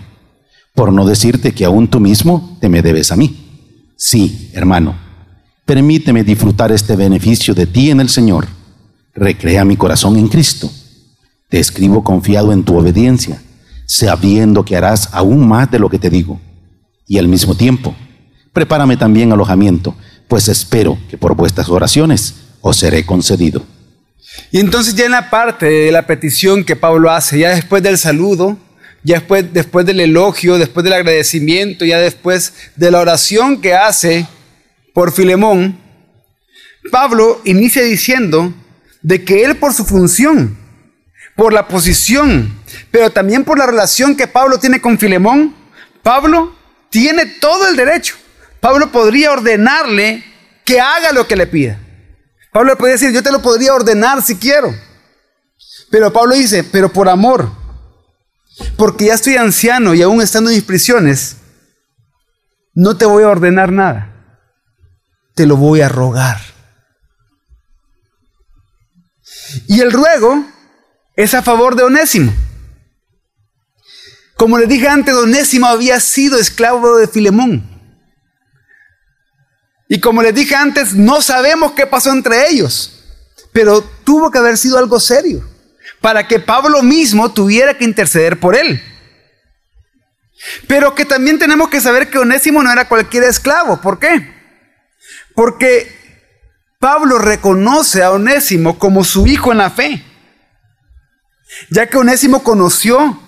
por 0.75 0.93
no 0.93 1.03
decirte 1.03 1.51
que 1.51 1.65
aún 1.65 1.87
tú 1.87 1.99
mismo 1.99 2.59
te 2.61 2.69
me 2.69 2.83
debes 2.83 3.11
a 3.11 3.15
mí. 3.15 3.91
Sí, 3.97 4.51
hermano, 4.53 4.95
permíteme 5.65 6.23
disfrutar 6.23 6.71
este 6.71 6.95
beneficio 6.95 7.55
de 7.55 7.65
ti 7.65 7.89
en 7.89 7.99
el 7.99 8.09
Señor. 8.09 8.45
Recrea 9.15 9.65
mi 9.65 9.75
corazón 9.75 10.17
en 10.17 10.27
Cristo. 10.27 10.69
Te 11.49 11.59
escribo 11.59 12.03
confiado 12.03 12.53
en 12.53 12.63
tu 12.63 12.77
obediencia, 12.77 13.41
sabiendo 13.85 14.65
que 14.65 14.75
harás 14.75 15.09
aún 15.11 15.47
más 15.47 15.69
de 15.71 15.79
lo 15.79 15.89
que 15.89 15.99
te 15.99 16.09
digo. 16.09 16.39
Y 17.07 17.17
al 17.17 17.27
mismo 17.27 17.55
tiempo, 17.55 17.95
prepárame 18.53 18.97
también 18.97 19.31
alojamiento, 19.31 19.95
pues 20.27 20.47
espero 20.47 20.97
que 21.09 21.17
por 21.17 21.35
vuestras 21.35 21.69
oraciones 21.69 22.35
os 22.61 22.77
seré 22.77 23.05
concedido. 23.05 23.63
Y 24.51 24.59
entonces 24.59 24.95
ya 24.95 25.05
en 25.05 25.11
la 25.11 25.29
parte 25.29 25.65
de 25.65 25.91
la 25.91 26.07
petición 26.07 26.63
que 26.63 26.75
Pablo 26.75 27.11
hace, 27.11 27.39
ya 27.39 27.49
después 27.49 27.83
del 27.83 27.97
saludo, 27.97 28.57
ya 29.03 29.19
después, 29.19 29.53
después 29.53 29.85
del 29.85 29.99
elogio, 29.99 30.57
después 30.57 30.83
del 30.83 30.93
agradecimiento, 30.93 31.85
ya 31.85 31.99
después 31.99 32.53
de 32.75 32.91
la 32.91 32.99
oración 32.99 33.61
que 33.61 33.75
hace 33.75 34.27
por 34.93 35.11
Filemón, 35.11 35.77
Pablo 36.91 37.41
inicia 37.45 37.83
diciendo 37.83 38.53
de 39.01 39.23
que 39.23 39.43
él 39.43 39.57
por 39.57 39.73
su 39.73 39.85
función, 39.85 40.57
por 41.35 41.53
la 41.53 41.67
posición, 41.67 42.57
pero 42.91 43.09
también 43.11 43.43
por 43.43 43.57
la 43.57 43.65
relación 43.65 44.15
que 44.15 44.27
Pablo 44.27 44.59
tiene 44.59 44.81
con 44.81 44.97
Filemón, 44.97 45.55
Pablo 46.03 46.55
tiene 46.89 47.25
todo 47.25 47.67
el 47.67 47.75
derecho 47.75 48.15
Pablo 48.65 48.91
podría 48.91 49.31
ordenarle 49.31 50.25
que 50.65 50.81
haga 50.81 51.11
lo 51.11 51.27
que 51.27 51.35
le 51.35 51.45
pida. 51.45 51.79
Pablo 52.51 52.71
le 52.71 52.75
podría 52.75 52.93
decir, 52.93 53.11
yo 53.11 53.21
te 53.21 53.31
lo 53.31 53.39
podría 53.39 53.75
ordenar 53.75 54.23
si 54.23 54.37
quiero. 54.37 54.73
Pero 55.91 56.11
Pablo 56.11 56.33
dice, 56.33 56.63
pero 56.63 56.91
por 56.91 57.07
amor, 57.07 57.47
porque 58.75 59.05
ya 59.05 59.13
estoy 59.13 59.37
anciano 59.37 59.93
y 59.93 60.01
aún 60.01 60.19
estando 60.19 60.49
en 60.49 60.55
mis 60.55 60.65
prisiones, 60.65 61.37
no 62.73 62.97
te 62.97 63.05
voy 63.05 63.23
a 63.23 63.29
ordenar 63.29 63.71
nada, 63.71 64.41
te 65.35 65.45
lo 65.45 65.57
voy 65.57 65.81
a 65.81 65.89
rogar. 65.89 66.41
Y 69.67 69.81
el 69.81 69.91
ruego 69.91 70.43
es 71.15 71.35
a 71.35 71.43
favor 71.43 71.75
de 71.75 71.83
Onésimo. 71.83 72.33
Como 74.35 74.57
le 74.57 74.67
dije 74.67 74.87
antes, 74.87 75.13
Onésimo 75.15 75.67
había 75.67 75.99
sido 75.99 76.37
esclavo 76.37 76.97
de 76.97 77.07
Filemón. 77.07 77.63
Y 79.87 79.99
como 79.99 80.21
les 80.21 80.33
dije 80.33 80.55
antes, 80.55 80.93
no 80.93 81.21
sabemos 81.21 81.73
qué 81.73 81.85
pasó 81.85 82.11
entre 82.11 82.49
ellos, 82.49 83.03
pero 83.53 83.81
tuvo 83.81 84.31
que 84.31 84.39
haber 84.39 84.57
sido 84.57 84.77
algo 84.77 84.99
serio 84.99 85.47
para 86.01 86.27
que 86.27 86.39
Pablo 86.39 86.81
mismo 86.83 87.31
tuviera 87.31 87.77
que 87.77 87.85
interceder 87.85 88.39
por 88.39 88.55
él. 88.55 88.81
Pero 90.67 90.93
que 90.95 91.05
también 91.05 91.39
tenemos 91.39 91.69
que 91.69 91.81
saber 91.81 92.09
que 92.09 92.19
Onésimo 92.19 92.61
no 92.61 92.71
era 92.71 92.87
cualquier 92.87 93.23
esclavo. 93.23 93.79
¿Por 93.81 93.99
qué? 93.99 94.33
Porque 95.33 95.95
Pablo 96.79 97.17
reconoce 97.19 98.03
a 98.03 98.11
Onésimo 98.11 98.77
como 98.77 99.03
su 99.03 99.25
hijo 99.27 99.51
en 99.51 99.59
la 99.59 99.69
fe. 99.69 100.03
Ya 101.69 101.87
que 101.87 101.97
Onésimo 101.97 102.43
conoció 102.43 103.19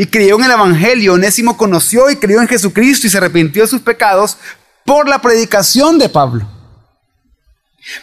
y 0.00 0.06
creyó 0.06 0.36
en 0.36 0.44
el 0.44 0.52
Evangelio, 0.52 1.14
Onésimo 1.14 1.56
conoció 1.56 2.08
y 2.08 2.14
creyó 2.14 2.40
en 2.40 2.46
Jesucristo 2.46 3.08
y 3.08 3.10
se 3.10 3.18
arrepintió 3.18 3.62
de 3.62 3.68
sus 3.68 3.80
pecados, 3.80 4.36
por 4.84 5.08
la 5.08 5.20
predicación 5.20 5.98
de 5.98 6.08
Pablo. 6.08 6.48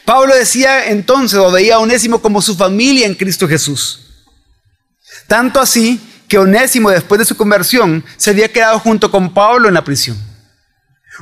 Pablo 0.04 0.36
decía 0.36 0.88
entonces, 0.88 1.40
o 1.40 1.50
veía 1.50 1.76
a 1.76 1.80
Onésimo 1.80 2.22
como 2.22 2.42
su 2.42 2.58
familia 2.58 3.08
en 3.08 3.16
Cristo 3.16 3.48
Jesús. 3.48 4.26
Tanto 5.28 5.62
así 5.62 6.02
que 6.28 6.38
Onésimo, 6.38 6.90
después 6.90 7.18
de 7.18 7.24
su 7.24 7.38
conversión, 7.38 8.04
se 8.18 8.32
había 8.32 8.52
quedado 8.52 8.78
junto 8.80 9.10
con 9.10 9.34
Pablo 9.34 9.70
en 9.70 9.76
la 9.76 9.86
prisión. 9.86 10.18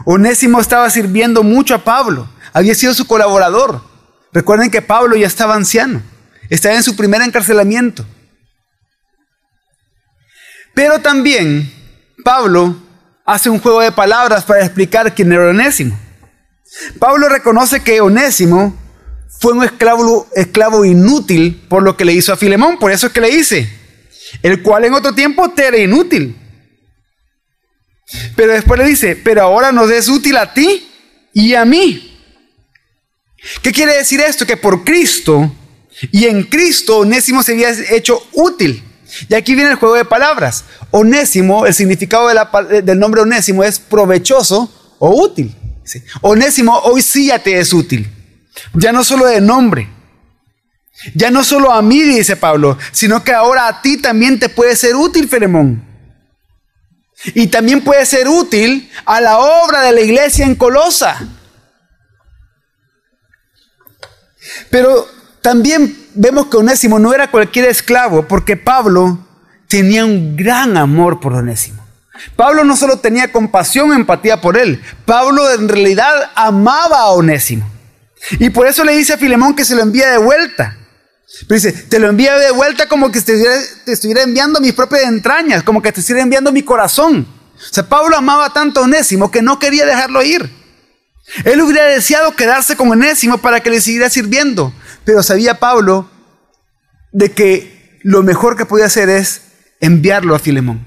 Onésimo 0.06 0.60
estaba 0.60 0.89
sirviendo 0.89 1.44
mucho 1.44 1.75
a 1.75 1.84
Pablo, 1.84 2.27
había 2.51 2.74
sido 2.74 2.96
su 2.96 3.06
colaborador. 3.06 3.84
Recuerden 4.32 4.72
que 4.72 4.82
Pablo 4.82 5.15
ya 5.18 5.27
estaba 5.27 5.53
anciano, 5.53 6.01
estaba 6.50 6.74
en 6.74 6.82
su 6.82 6.96
primer 6.96 7.22
encarcelamiento. 7.22 8.03
Pero 10.74 11.00
también 11.00 11.72
Pablo 12.24 12.75
hace 13.25 13.50
un 13.50 13.60
juego 13.60 13.82
de 13.82 13.92
palabras 13.92 14.44
para 14.44 14.65
explicar 14.65 15.13
quién 15.13 15.32
era 15.32 15.50
Onésimo. 15.50 15.98
Pablo 17.00 17.30
reconoce 17.30 17.82
que 17.82 18.01
Onésimo 18.01 18.75
fue 19.39 19.53
un 19.53 19.63
esclavo, 19.63 20.27
esclavo 20.36 20.86
inútil 20.86 21.63
por 21.68 21.84
lo 21.84 21.96
que 21.96 22.06
le 22.06 22.13
hizo 22.13 22.34
a 22.34 22.38
Filemón, 22.38 22.80
por 22.80 22.92
eso 22.92 23.08
es 23.08 23.13
que 23.13 23.22
le 23.22 23.30
dice, 23.30 23.70
el 24.42 24.62
cual 24.62 24.86
en 24.86 24.94
otro 24.94 25.13
tiempo 25.13 25.50
te 25.51 25.68
era 25.68 25.77
inútil. 25.77 26.36
Pero 28.36 28.53
después 28.53 28.80
le 28.80 28.86
dice, 28.86 29.15
pero 29.15 29.42
ahora 29.44 29.72
nos 29.72 29.89
es 29.92 30.08
útil 30.08 30.38
a 30.38 30.53
ti 30.53 30.88
y 31.34 31.53
a 31.56 31.65
mí. 31.65 32.10
¿Qué 33.62 33.72
quiere 33.72 33.98
decir 33.98 34.22
esto? 34.22 34.46
Que 34.46 34.58
por 34.58 34.84
Cristo 34.84 35.51
y 36.12 36.25
en 36.25 36.44
Cristo 36.44 37.00
Onésimo 37.00 37.44
se 37.44 37.53
había 37.53 37.72
hecho 37.92 38.25
útil. 38.34 38.84
Y 39.29 39.36
aquí 39.36 39.55
viene 39.55 39.72
el 39.72 39.75
juego 39.77 39.96
de 39.96 40.05
palabras. 40.05 40.65
Onésimo, 40.91 41.65
el 41.65 41.74
significado 41.74 42.29
del 42.67 43.00
nombre 43.00 43.22
onésimo 43.22 43.63
es 43.63 43.79
provechoso 43.79 44.72
o 45.00 45.22
útil. 45.24 45.55
Onésimo 46.22 46.77
hoy 46.79 47.01
sí 47.01 47.27
ya 47.27 47.39
te 47.39 47.60
es 47.60 47.74
útil. 47.74 48.10
Ya 48.74 48.91
no 48.91 49.03
solo 49.03 49.25
de 49.25 49.41
nombre. 49.41 49.89
Ya 51.15 51.32
no 51.32 51.43
solo 51.43 51.72
a 51.72 51.82
mí, 51.82 52.01
dice 52.01 52.36
Pablo, 52.36 52.77
sino 52.91 53.24
que 53.24 53.34
ahora 53.34 53.67
a 53.67 53.82
ti 53.82 53.98
también 53.98 54.39
te 54.39 54.48
puede 54.50 54.75
ser 54.75 54.96
útil, 54.96 55.27
Filemón. 55.27 55.84
Y 57.34 57.48
también 57.48 57.82
puede 57.82 58.05
ser 58.05 58.27
útil 58.27 58.89
a 59.05 59.20
la 59.22 59.39
obra 59.39 59.82
de 59.82 59.91
la 59.91 60.01
iglesia 60.01 60.46
en 60.46 60.55
Colosa. 60.55 61.27
Pero 64.70 65.08
también 65.43 65.95
vemos 66.15 66.47
que 66.47 66.55
Onésimo 66.55 67.00
no 67.00 67.13
era 67.13 67.29
cualquier 67.29 67.65
esclavo, 67.65 68.27
porque 68.29 68.55
Pablo 68.55 69.19
tenía 69.67 70.05
un 70.05 70.38
gran 70.38 70.77
amor 70.77 71.19
por 71.19 71.33
Onésimo. 71.33 71.85
Pablo 72.38 72.63
no 72.63 72.77
solo 72.77 73.00
tenía 73.00 73.29
compasión 73.29 73.91
empatía 73.91 74.39
por 74.39 74.57
él, 74.57 74.81
Pablo 75.05 75.51
en 75.51 75.67
realidad 75.67 76.31
amaba 76.33 77.00
a 77.00 77.09
Onésimo. 77.09 77.69
Y 78.39 78.51
por 78.51 78.67
eso 78.67 78.85
le 78.85 78.95
dice 78.95 79.13
a 79.13 79.17
Filemón 79.17 79.53
que 79.53 79.65
se 79.65 79.75
lo 79.75 79.81
envía 79.81 80.12
de 80.12 80.17
vuelta. 80.17 80.77
Pero 81.45 81.59
dice, 81.59 81.73
te 81.73 82.00
lo 82.00 82.07
envía 82.07 82.38
de 82.38 82.51
vuelta 82.51 82.88
como 82.88 83.12
que 83.12 83.19
te 83.19 83.33
estuviera, 83.85 84.21
enviando 84.21 84.62
mis 84.62 84.71
propias 84.71 85.03
entrañas, 85.03 85.62
como 85.63 85.81
que 85.81 85.91
te 85.91 86.00
estuviera 86.00 86.23
enviando 86.23 86.53
mi 86.53 86.63
corazón. 86.63 87.27
O 87.57 87.73
sea, 87.73 87.83
Pablo 87.83 88.15
amaba 88.15 88.53
tanto 88.53 88.79
a 88.79 88.83
Onésimo 88.83 89.29
que 89.29 89.41
no 89.41 89.59
quería 89.59 89.85
dejarlo 89.85 90.23
ir. 90.23 90.50
Él 91.43 91.62
hubiera 91.62 91.83
deseado 91.85 92.33
quedarse 92.33 92.77
con 92.77 92.89
Onésimo 92.89 93.39
para 93.39 93.59
que 93.59 93.69
le 93.69 93.81
siguiera 93.81 94.09
sirviendo. 94.09 94.73
Pero 95.05 95.24
sabía 95.24 95.60
Pablo 95.60 96.10
de 97.12 97.31
que 97.31 98.00
lo 98.03 98.24
mejor 98.24 98.57
que 98.57 98.65
podía 98.65 98.86
hacer 98.86 99.10
es 99.10 99.41
enviarlo 99.79 100.36
a 100.36 100.39
Filemón. 100.39 100.86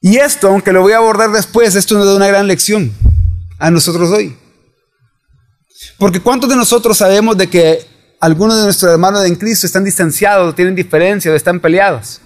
Y 0.00 0.18
esto, 0.18 0.48
aunque 0.48 0.72
lo 0.72 0.82
voy 0.82 0.92
a 0.92 0.98
abordar 0.98 1.30
después, 1.30 1.74
esto 1.74 1.96
nos 1.96 2.06
da 2.06 2.14
una 2.14 2.28
gran 2.28 2.46
lección 2.46 2.92
a 3.58 3.70
nosotros 3.70 4.10
hoy. 4.10 4.38
Porque 5.98 6.20
¿cuántos 6.20 6.48
de 6.48 6.56
nosotros 6.56 6.98
sabemos 6.98 7.36
de 7.36 7.48
que 7.48 7.86
algunos 8.20 8.56
de 8.56 8.64
nuestros 8.64 8.92
hermanos 8.92 9.24
en 9.24 9.34
Cristo 9.34 9.66
están 9.66 9.84
distanciados, 9.84 10.54
tienen 10.54 10.74
diferencias, 10.74 11.34
están 11.34 11.60
peleados? 11.60 12.20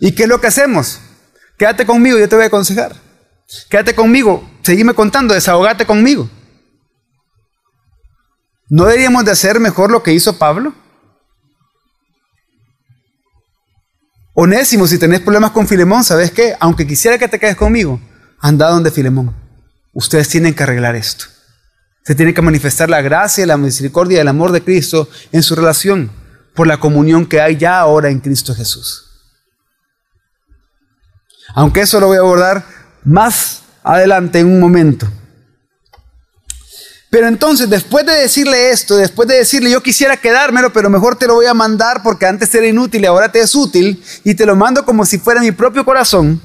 ¿Y 0.00 0.12
qué 0.12 0.22
es 0.22 0.28
lo 0.28 0.40
que 0.40 0.46
hacemos? 0.46 1.00
Quédate 1.56 1.84
conmigo, 1.84 2.18
yo 2.18 2.28
te 2.28 2.36
voy 2.36 2.44
a 2.44 2.48
aconsejar. 2.48 2.94
Quédate 3.70 3.94
conmigo, 3.94 4.48
seguime 4.62 4.94
contando, 4.94 5.34
desahogate 5.34 5.86
conmigo. 5.86 6.28
¿No 8.68 8.84
deberíamos 8.84 9.24
de 9.24 9.30
hacer 9.30 9.58
mejor 9.58 9.90
lo 9.90 10.02
que 10.02 10.12
hizo 10.12 10.38
Pablo? 10.38 10.74
Onésimo, 14.34 14.86
si 14.86 14.98
tenés 14.98 15.20
problemas 15.20 15.50
con 15.52 15.66
Filemón, 15.66 16.04
¿sabes 16.04 16.30
qué? 16.30 16.54
Aunque 16.60 16.86
quisiera 16.86 17.18
que 17.18 17.26
te 17.26 17.40
quedes 17.40 17.56
conmigo, 17.56 18.00
anda 18.38 18.68
donde 18.68 18.90
Filemón. 18.90 19.34
Ustedes 19.94 20.28
tienen 20.28 20.54
que 20.54 20.62
arreglar 20.62 20.94
esto. 20.94 21.24
Se 22.04 22.14
tiene 22.14 22.34
que 22.34 22.42
manifestar 22.42 22.88
la 22.88 23.00
gracia, 23.00 23.46
la 23.46 23.56
misericordia 23.56 24.20
el 24.20 24.28
amor 24.28 24.52
de 24.52 24.62
Cristo 24.62 25.08
en 25.32 25.42
su 25.42 25.56
relación 25.56 26.10
por 26.54 26.66
la 26.66 26.78
comunión 26.78 27.26
que 27.26 27.40
hay 27.40 27.56
ya 27.56 27.80
ahora 27.80 28.10
en 28.10 28.20
Cristo 28.20 28.54
Jesús. 28.54 29.06
Aunque 31.54 31.80
eso 31.80 31.98
lo 31.98 32.08
voy 32.08 32.18
a 32.18 32.20
abordar 32.20 32.77
más 33.08 33.62
adelante 33.82 34.38
en 34.38 34.46
un 34.46 34.60
momento. 34.60 35.08
Pero 37.10 37.26
entonces, 37.26 37.70
después 37.70 38.04
de 38.04 38.12
decirle 38.12 38.70
esto, 38.70 38.96
después 38.96 39.26
de 39.26 39.38
decirle 39.38 39.70
yo 39.70 39.82
quisiera 39.82 40.18
quedármelo, 40.18 40.74
pero 40.74 40.90
mejor 40.90 41.16
te 41.16 41.26
lo 41.26 41.34
voy 41.34 41.46
a 41.46 41.54
mandar 41.54 42.02
porque 42.02 42.26
antes 42.26 42.54
era 42.54 42.66
inútil 42.66 43.02
y 43.02 43.06
ahora 43.06 43.32
te 43.32 43.40
es 43.40 43.54
útil, 43.54 44.02
y 44.24 44.34
te 44.34 44.44
lo 44.44 44.54
mando 44.56 44.84
como 44.84 45.06
si 45.06 45.18
fuera 45.18 45.40
mi 45.40 45.52
propio 45.52 45.86
corazón. 45.86 46.40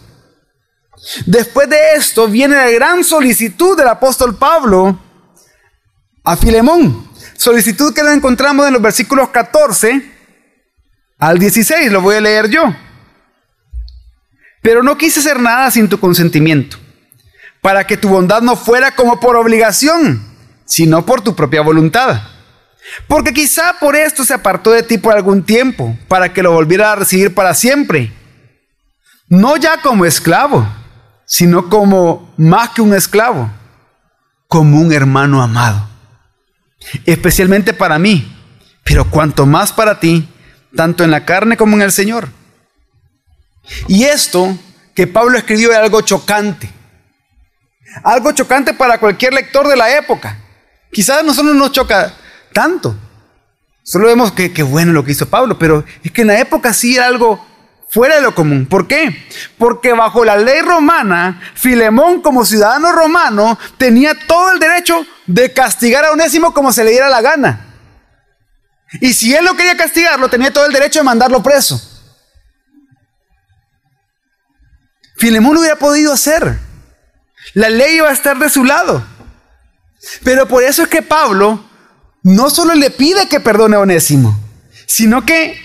Después 1.26 1.70
de 1.70 1.96
esto 1.96 2.30
viene 2.30 2.56
la 2.56 2.70
gran 2.70 3.04
solicitud 3.04 3.78
del 3.78 3.90
apóstol 3.90 4.38
Pablo 4.38 4.98
a 6.24 6.38
Filemón. 6.38 7.10
Solicitud 7.36 7.94
que 7.94 8.04
la 8.04 8.14
encontramos 8.14 8.66
en 8.68 8.74
los 8.74 8.82
versículos 8.82 9.30
14 9.30 10.12
al 11.20 11.40
16, 11.40 11.92
lo 11.92 12.02
voy 12.02 12.16
a 12.16 12.22
leer 12.22 12.50
yo. 12.50 12.64
Pero 14.64 14.82
no 14.82 14.98
quise 14.98 15.20
hacer 15.20 15.40
nada 15.40 15.70
sin 15.70 15.88
tu 15.88 16.00
consentimiento, 16.00 16.78
para 17.62 17.86
que 17.86 17.98
tu 17.98 18.10
bondad 18.10 18.42
no 18.42 18.56
fuera 18.56 18.96
como 18.96 19.20
por 19.20 19.36
obligación 19.36 20.34
sino 20.66 21.06
por 21.06 21.22
tu 21.22 21.36
propia 21.36 21.62
voluntad. 21.62 22.22
Porque 23.08 23.34
quizá 23.34 23.76
por 23.80 23.96
esto 23.96 24.24
se 24.24 24.34
apartó 24.34 24.72
de 24.72 24.84
ti 24.84 24.98
por 24.98 25.14
algún 25.14 25.44
tiempo, 25.44 25.98
para 26.08 26.34
que 26.34 26.44
lo 26.44 26.52
volviera 26.52 26.92
a 26.92 26.96
recibir 26.96 27.34
para 27.34 27.54
siempre. 27.54 28.12
No 29.28 29.56
ya 29.58 29.82
como 29.82 30.06
esclavo, 30.06 30.68
sino 31.26 31.70
como 31.70 32.34
más 32.38 32.70
que 32.70 32.82
un 32.82 32.94
esclavo, 32.94 33.52
como 34.48 34.82
un 34.82 34.92
hermano 34.92 35.42
amado. 35.42 35.88
Especialmente 37.06 37.74
para 37.74 37.98
mí, 37.98 38.36
pero 38.84 39.10
cuanto 39.10 39.46
más 39.46 39.72
para 39.72 40.00
ti, 40.00 40.28
tanto 40.76 41.04
en 41.04 41.12
la 41.12 41.24
carne 41.26 41.56
como 41.56 41.76
en 41.76 41.84
el 41.84 41.92
Señor. 41.92 42.30
Y 43.88 44.04
esto 44.04 44.58
que 44.94 45.08
Pablo 45.08 45.38
escribió 45.38 45.72
es 45.72 45.78
algo 45.78 46.02
chocante. 46.02 46.70
Algo 48.04 48.32
chocante 48.32 48.74
para 48.74 49.00
cualquier 49.00 49.34
lector 49.34 49.68
de 49.68 49.76
la 49.76 49.96
época. 49.98 50.38
Quizás 50.92 51.20
a 51.20 51.24
nosotros 51.24 51.54
no 51.54 51.60
nos 51.60 51.72
choca 51.72 52.14
tanto. 52.54 52.96
Solo 53.84 54.08
vemos 54.08 54.32
que, 54.32 54.64
bueno 54.64 54.94
lo 54.94 55.04
que 55.04 55.12
hizo 55.12 55.30
Pablo, 55.30 55.58
pero 55.60 55.84
es 56.04 56.12
que 56.12 56.22
en 56.22 56.28
la 56.28 56.40
época 56.40 56.74
sí 56.74 56.96
era 56.96 57.08
algo 57.08 57.46
fuera 57.90 58.16
de 58.16 58.22
lo 58.22 58.34
común. 58.34 58.66
¿Por 58.66 58.88
qué? 58.88 59.28
Porque 59.58 59.94
bajo 59.94 60.24
la 60.24 60.38
ley 60.38 60.62
romana, 60.62 61.42
Filemón 61.54 62.22
como 62.22 62.46
ciudadano 62.46 62.92
romano 62.92 63.60
tenía 63.78 64.16
todo 64.28 64.52
el 64.52 64.60
derecho 64.60 65.06
de 65.28 65.52
castigar 65.52 66.06
a 66.06 66.12
Onésimo 66.12 66.54
como 66.54 66.72
se 66.72 66.84
le 66.84 66.92
diera 66.92 67.10
la 67.10 67.22
gana. 67.22 67.68
Y 69.02 69.14
si 69.14 69.34
él 69.36 69.44
lo 69.44 69.56
quería 69.56 69.76
castigarlo, 69.76 70.30
tenía 70.30 70.54
todo 70.54 70.66
el 70.66 70.74
derecho 70.74 71.00
de 71.00 71.04
mandarlo 71.04 71.44
preso. 71.44 71.93
Filemón 75.24 75.54
lo 75.54 75.62
hubiera 75.62 75.78
podido 75.78 76.12
hacer. 76.12 76.60
La 77.54 77.70
ley 77.70 77.96
iba 77.96 78.10
a 78.10 78.12
estar 78.12 78.38
de 78.38 78.50
su 78.50 78.66
lado. 78.66 79.02
Pero 80.26 80.50
por 80.50 80.66
eso 80.66 80.84
es 80.84 80.90
que 80.90 81.02
Pablo 81.02 81.64
no 82.24 82.50
solo 82.50 82.74
le 82.76 82.90
pide 82.90 83.30
que 83.30 83.40
perdone 83.40 83.78
a 83.78 83.80
Onésimo, 83.80 84.38
sino 84.86 85.26
que 85.26 85.58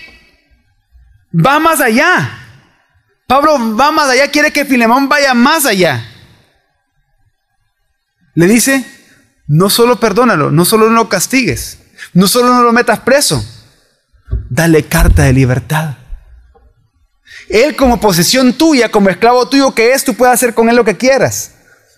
va 1.33 1.59
más 1.59 1.81
allá. 1.81 2.39
Pablo 3.27 3.75
va 3.75 3.91
más 3.91 4.09
allá, 4.09 4.31
quiere 4.31 4.53
que 4.53 4.63
Filemón 4.63 5.09
vaya 5.09 5.33
más 5.33 5.65
allá. 5.65 6.09
Le 8.35 8.47
dice, 8.47 8.85
no 9.45 9.69
solo 9.69 9.99
perdónalo, 9.99 10.51
no 10.51 10.63
solo 10.63 10.89
no 10.89 10.95
lo 10.95 11.09
castigues, 11.09 11.79
no 12.13 12.29
solo 12.29 12.53
no 12.53 12.63
lo 12.63 12.71
metas 12.71 13.01
preso, 13.01 13.45
dale 14.49 14.85
carta 14.85 15.23
de 15.23 15.33
libertad. 15.33 15.97
Él 17.49 17.75
como 17.75 17.99
posesión 17.99 18.53
tuya, 18.53 18.89
como 18.89 19.09
esclavo 19.09 19.49
tuyo 19.49 19.73
que 19.73 19.93
es, 19.93 20.03
tú 20.03 20.13
puedes 20.13 20.33
hacer 20.33 20.53
con 20.53 20.69
él 20.69 20.75
lo 20.75 20.85
que 20.85 20.97
quieras. 20.97 21.55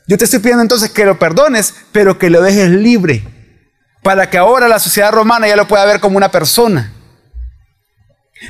Yo 0.08 0.18
te 0.18 0.26
estoy 0.26 0.40
pidiendo 0.40 0.62
entonces 0.62 0.90
que 0.90 1.06
lo 1.06 1.20
perdones, 1.20 1.76
pero 1.92 2.18
que 2.18 2.30
lo 2.30 2.42
dejes 2.42 2.70
libre, 2.70 3.24
para 4.02 4.30
que 4.30 4.38
ahora 4.38 4.68
la 4.68 4.80
sociedad 4.80 5.12
romana 5.12 5.48
ya 5.48 5.56
lo 5.56 5.68
pueda 5.68 5.86
ver 5.86 6.00
como 6.00 6.18
una 6.18 6.32
persona. 6.32 6.94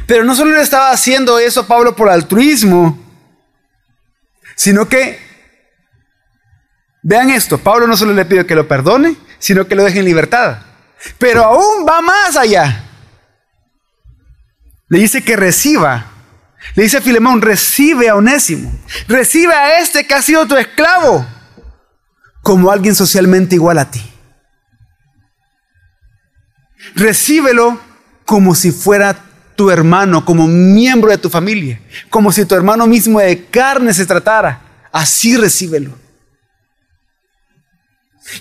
Pero 0.05 0.23
no 0.23 0.35
solo 0.35 0.55
le 0.55 0.61
estaba 0.61 0.91
haciendo 0.91 1.39
eso 1.39 1.67
Pablo 1.67 1.95
por 1.95 2.09
altruismo, 2.09 2.97
sino 4.55 4.87
que, 4.87 5.19
vean 7.01 7.31
esto, 7.31 7.57
Pablo 7.57 7.87
no 7.87 7.97
solo 7.97 8.13
le 8.13 8.25
pide 8.25 8.45
que 8.45 8.55
lo 8.55 8.67
perdone, 8.67 9.15
sino 9.39 9.67
que 9.67 9.75
lo 9.75 9.83
deje 9.83 9.99
en 9.99 10.05
libertad. 10.05 10.59
Pero 11.17 11.43
aún 11.43 11.85
va 11.87 11.99
más 12.01 12.37
allá. 12.37 12.83
Le 14.87 14.99
dice 14.99 15.23
que 15.23 15.35
reciba. 15.35 16.10
Le 16.75 16.83
dice 16.83 16.97
a 16.97 17.01
Filemón, 17.01 17.41
recibe 17.41 18.09
a 18.09 18.15
Onésimo. 18.15 18.71
Recibe 19.07 19.53
a 19.53 19.79
este 19.79 20.05
que 20.05 20.13
ha 20.13 20.21
sido 20.21 20.47
tu 20.47 20.55
esclavo 20.55 21.25
como 22.41 22.71
alguien 22.71 22.95
socialmente 22.95 23.55
igual 23.55 23.77
a 23.77 23.91
ti. 23.91 24.01
Recíbelo 26.95 27.79
como 28.25 28.55
si 28.55 28.71
fuera 28.71 29.15
tu 29.55 29.69
hermano, 29.69 30.25
como 30.25 30.47
miembro 30.47 31.11
de 31.11 31.17
tu 31.17 31.29
familia, 31.29 31.79
como 32.09 32.31
si 32.31 32.45
tu 32.45 32.55
hermano 32.55 32.87
mismo 32.87 33.19
de 33.19 33.45
carne 33.45 33.93
se 33.93 34.05
tratara. 34.05 34.61
Así 34.91 35.37
recíbelo. 35.37 35.97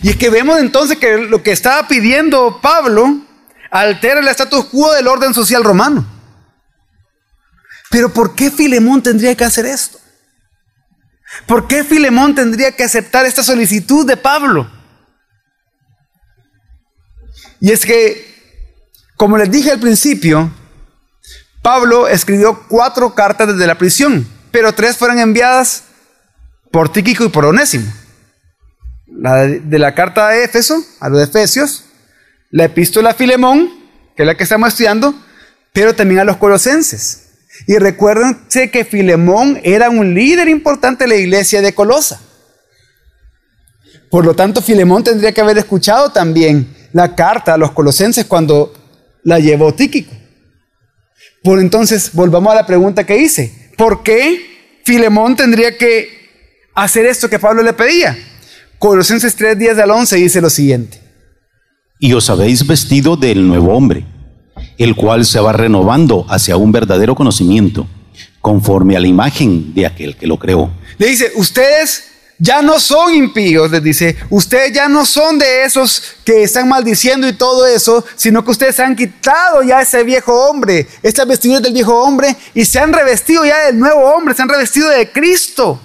Y 0.03 0.11
es 0.11 0.17
que 0.17 0.31
vemos 0.31 0.59
entonces 0.59 0.99
que 0.99 1.19
lo 1.19 1.43
que 1.43 1.53
estaba 1.53 1.89
pidiendo 1.89 2.61
Pablo 2.63 3.19
altera 3.71 4.21
el 4.21 4.29
status 4.29 4.67
quo 4.67 4.93
del 4.93 5.09
orden 5.09 5.35
social 5.35 5.65
romano. 5.65 6.20
Pero 7.91 8.09
¿por 8.09 8.35
qué 8.35 8.51
Filemón 8.51 9.03
tendría 9.03 9.35
que 9.35 9.45
hacer 9.45 9.67
esto? 9.67 9.99
¿Por 11.47 11.67
qué 11.67 11.85
Filemón 11.85 12.35
tendría 12.35 12.73
que 12.73 12.85
aceptar 12.85 13.27
esta 13.27 13.43
solicitud 13.43 14.07
de 14.07 14.17
Pablo? 14.17 14.71
Y 17.61 17.73
es 17.73 17.85
que, 17.85 18.27
como 19.17 19.37
les 19.37 19.51
dije 19.51 19.73
al 19.73 19.81
principio, 19.81 20.51
Pablo 21.63 22.09
escribió 22.09 22.65
cuatro 22.69 23.15
cartas 23.15 23.49
desde 23.49 23.67
la 23.67 23.77
prisión, 23.77 24.27
pero 24.51 24.73
tres 24.73 24.97
fueron 24.97 25.19
enviadas 25.19 25.85
por 26.71 26.91
Tíquico 26.91 27.25
y 27.25 27.29
por 27.29 27.45
Onésimo. 27.45 27.93
La 29.07 29.47
de, 29.47 29.79
la 29.79 29.95
carta 29.95 30.29
de 30.29 30.45
Éfeso, 30.45 30.83
a 31.01 31.09
los 31.09 31.21
Efesios, 31.21 31.85
la 32.51 32.65
epístola 32.65 33.11
a 33.11 33.15
Filemón, 33.15 33.69
que 34.17 34.23
es 34.23 34.27
la 34.27 34.37
que 34.37 34.45
estamos 34.45 34.69
estudiando, 34.69 35.15
pero 35.73 35.95
también 35.95 36.21
a 36.21 36.25
los 36.25 36.37
colosenses. 36.37 37.30
Y 37.67 37.79
recuérdense 37.79 38.71
que 38.71 38.85
Filemón 38.85 39.61
era 39.63 39.91
un 39.91 40.15
líder 40.15 40.49
importante 40.49 41.05
de 41.05 41.09
la 41.09 41.17
iglesia 41.17 41.63
de 41.63 41.75
Colosa. 41.75 42.21
Por 44.11 44.25
lo 44.25 44.35
tanto, 44.35 44.61
Filemón 44.61 45.05
tendría 45.05 45.33
que 45.33 45.41
haber 45.41 45.59
escuchado 45.59 46.11
también 46.11 46.75
la 46.93 47.15
carta 47.15 47.55
a 47.55 47.59
los 47.59 47.71
colosenses 47.73 48.25
cuando 48.27 48.73
la 49.23 49.39
llevó 49.39 49.73
Tíquico. 49.73 50.13
Por 51.43 51.61
entonces, 51.61 52.11
volvamos 52.13 52.53
a 52.53 52.57
la 52.57 52.67
pregunta 52.67 53.05
que 53.05 53.19
hice. 53.19 53.71
¿Por 53.77 54.03
qué 54.03 54.81
Filemón 54.85 55.37
tendría 55.37 55.79
que 55.79 56.09
hacer 56.75 57.07
esto 57.07 57.31
que 57.31 57.39
Pablo 57.39 57.63
le 57.63 57.73
pedía? 57.73 58.19
Colosenses 58.79 59.37
3, 59.37 59.59
10 59.59 59.79
al 59.79 59.91
11 59.91 60.17
dice 60.17 60.41
lo 60.41 60.51
siguiente. 60.51 61.01
Y 61.99 62.13
os 62.15 62.29
habéis 62.31 62.67
vestido 62.67 63.17
del 63.17 63.47
nuevo 63.47 63.75
hombre 63.75 64.05
el 64.79 64.95
cual 64.95 65.25
se 65.25 65.41
va 65.41 65.53
renovando 65.53 66.27
hacia 66.29 66.57
un 66.57 66.73
verdadero 66.73 67.15
conocimiento, 67.15 67.87
conforme 68.41 68.97
a 68.97 69.01
la 69.01 69.07
imagen 69.07 69.75
de 69.75 69.87
aquel 69.87 70.17
que 70.17 70.27
lo 70.27 70.39
creó. 70.39 70.71
Le 70.99 71.09
dice, 71.09 71.33
ustedes 71.35 72.05
ya 72.39 72.63
no 72.63 72.81
son 72.81 73.15
impíos, 73.15 73.71
les 73.71 73.83
dice, 73.83 74.17
ustedes 74.31 74.73
ya 74.73 74.89
no 74.89 75.05
son 75.05 75.39
de 75.39 75.65
esos 75.65 76.03
que 76.25 76.43
están 76.43 76.69
maldiciendo 76.69 77.29
y 77.29 77.35
todo 77.35 77.67
eso, 77.67 78.03
sino 78.17 78.43
que 78.43 78.51
ustedes 78.51 78.81
han 78.81 78.97
quitado 78.97 79.63
ya 79.63 79.83
ese 79.83 80.03
viejo 80.05 80.33
hombre, 80.49 80.89
estas 81.03 81.27
vestiduras 81.29 81.63
del 81.63 81.75
viejo 81.75 82.03
hombre, 82.03 82.35
y 82.55 82.65
se 82.65 82.79
han 82.79 82.95
revestido 82.95 83.45
ya 83.45 83.67
del 83.67 83.79
nuevo 83.79 84.01
hombre, 84.15 84.35
se 84.35 84.41
han 84.41 84.49
revestido 84.49 84.89
de 84.89 85.13
Cristo. 85.13 85.79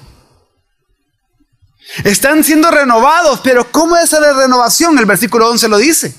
Están 2.05 2.43
siendo 2.43 2.71
renovados, 2.71 3.41
pero 3.43 3.69
¿cómo 3.71 3.97
es 3.97 4.11
la 4.13 4.33
renovación? 4.33 4.97
El 4.97 5.05
versículo 5.05 5.49
11 5.49 5.67
lo 5.67 5.77
dice. 5.77 6.15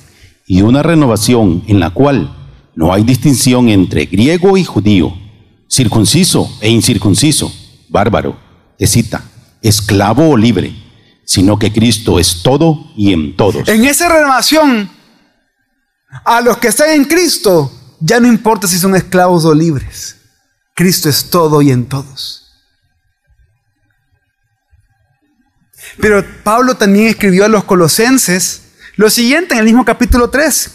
Y 0.47 0.63
una 0.63 0.83
renovación 0.83 1.65
en 1.67 1.81
la 1.81 1.91
cual 1.91 2.35
no 2.75 2.93
hay 2.93 3.03
distinción 3.03 3.69
entre 3.69 4.07
griego 4.07 4.57
y 4.57 4.65
judío, 4.65 5.13
circunciso 5.69 6.57
e 6.61 6.71
incircunciso, 6.71 7.53
bárbaro, 7.89 8.39
escita, 8.79 9.25
esclavo 9.63 10.31
o 10.31 10.37
libre, 10.37 10.75
sino 11.25 11.59
que 11.59 11.73
Cristo 11.73 12.21
es 12.21 12.43
todo 12.43 12.93
y 12.97 13.13
en 13.13 13.37
todos. 13.37 13.69
En 13.69 13.85
esa 13.85 14.09
renovación, 14.09 14.89
a 16.25 16.41
los 16.41 16.59
que 16.59 16.69
están 16.69 16.91
en 16.91 17.05
Cristo, 17.05 17.73
ya 17.99 18.21
no 18.21 18.29
importa 18.29 18.69
si 18.69 18.79
son 18.79 18.95
esclavos 18.95 19.45
o 19.45 19.55
libres. 19.55 20.17
Cristo 20.75 21.09
es 21.09 21.31
todo 21.31 21.63
y 21.63 21.71
en 21.71 21.87
todos. 21.87 22.43
Pero 25.99 26.25
Pablo 26.45 26.77
también 26.77 27.07
escribió 27.07 27.45
a 27.47 27.49
los 27.49 27.65
colosenses 27.65 28.66
lo 28.97 29.11
siguiente 29.11 29.55
en 29.55 29.61
el 29.61 29.67
mismo 29.67 29.85
capítulo 29.85 30.31
3. 30.31 30.75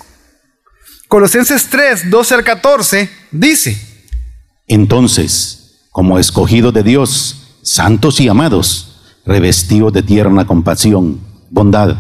Colosenses 1.08 1.70
3, 1.70 2.10
12 2.10 2.36
al 2.36 2.44
14 2.44 3.10
dice, 3.32 4.06
Entonces, 4.68 5.88
como 5.92 6.20
escogidos 6.20 6.74
de 6.74 6.84
Dios, 6.84 7.58
santos 7.64 8.20
y 8.22 8.30
amados, 8.30 9.02
revestidos 9.26 9.92
de 9.92 10.04
tierna 10.04 10.46
compasión, 10.46 11.20
bondad, 11.50 11.98